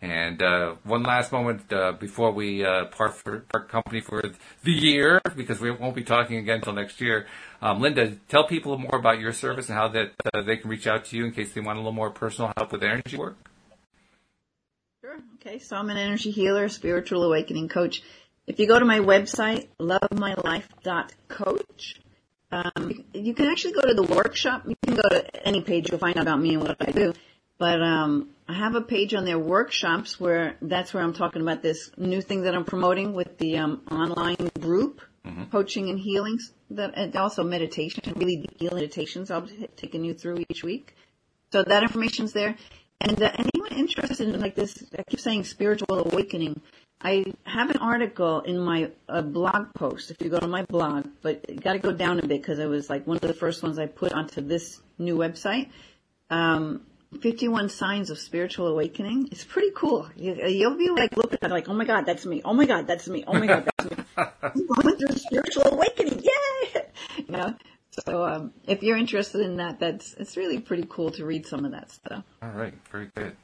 [0.03, 4.23] And uh, one last moment uh, before we uh, part, for, part company for
[4.65, 7.27] the year, because we won't be talking again until next year.
[7.61, 10.87] Um, Linda, tell people more about your service and how that uh, they can reach
[10.87, 13.37] out to you in case they want a little more personal help with energy work.
[15.03, 15.19] Sure.
[15.37, 15.59] Okay.
[15.59, 18.03] So I'm an energy healer, spiritual awakening coach.
[18.51, 22.01] If you go to my website, lovemylife.coach,
[22.51, 24.65] um, you can actually go to the workshop.
[24.67, 25.89] You can go to any page.
[25.89, 27.13] You'll find out about me and what I do.
[27.59, 31.63] But um, I have a page on their workshops where that's where I'm talking about
[31.63, 35.01] this new thing that I'm promoting with the um, online group
[35.53, 36.53] coaching and healings.
[36.71, 39.31] That and also meditation, and really deep healing meditations.
[39.31, 40.97] I'll be taking you through each week.
[41.53, 42.57] So that information's there.
[43.01, 46.61] And uh, anyone interested in like this, I keep saying spiritual awakening.
[47.03, 50.11] I have an article in my uh, blog post.
[50.11, 52.59] If you go to my blog, but you got to go down a bit because
[52.59, 55.71] it was like one of the first ones I put onto this new website.
[56.29, 56.83] Um,
[57.21, 59.29] 51 signs of spiritual awakening.
[59.33, 60.09] It's pretty cool.
[60.15, 62.43] You, you'll be like look at it like, oh my god, that's me.
[62.45, 63.25] Oh my god, that's me.
[63.27, 64.05] Oh my god, that's me.
[64.17, 66.23] I'm going through spiritual awakening.
[66.23, 66.83] Yay!
[67.17, 67.55] You know.
[68.07, 71.65] So um, if you're interested in that, that's it's really pretty cool to read some
[71.65, 72.25] of that stuff.
[72.43, 73.37] All right, very good.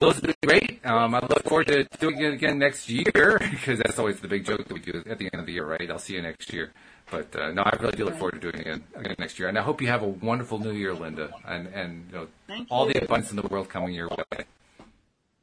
[0.00, 0.84] Well, those have been great.
[0.86, 4.44] Um, I look forward to doing it again next year because that's always the big
[4.44, 5.90] joke that we do at the end of the year, right?
[5.90, 6.72] I'll see you next year.
[7.10, 9.48] But uh, no, I really do look forward to doing it again, again next year.
[9.48, 12.86] And I hope you have a wonderful New Year, Linda, and and you know all
[12.86, 12.94] you.
[12.94, 14.44] the abundance in the world coming your way.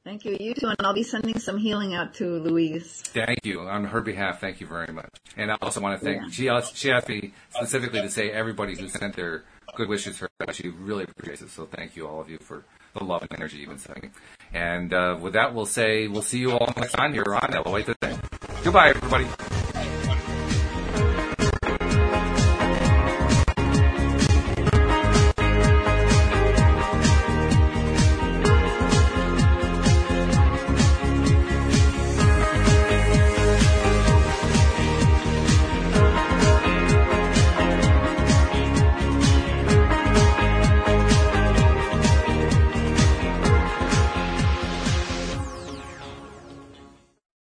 [0.03, 0.35] Thank you.
[0.39, 3.03] You too, and I'll be sending some healing out to Louise.
[3.05, 4.39] Thank you on her behalf.
[4.41, 5.13] Thank you very much.
[5.37, 6.29] And I also want to thank Yeah.
[6.29, 9.43] she asked, she asked me specifically to say everybody who sent their
[9.75, 10.29] good wishes her.
[10.53, 11.49] She really appreciates it.
[11.51, 12.63] So thank you all of you for
[12.97, 14.11] the love and energy you've been sending.
[14.53, 17.83] And uh, with that, we'll say we'll see you all next time here on LOA
[17.83, 18.17] today.
[18.63, 19.27] Goodbye, everybody.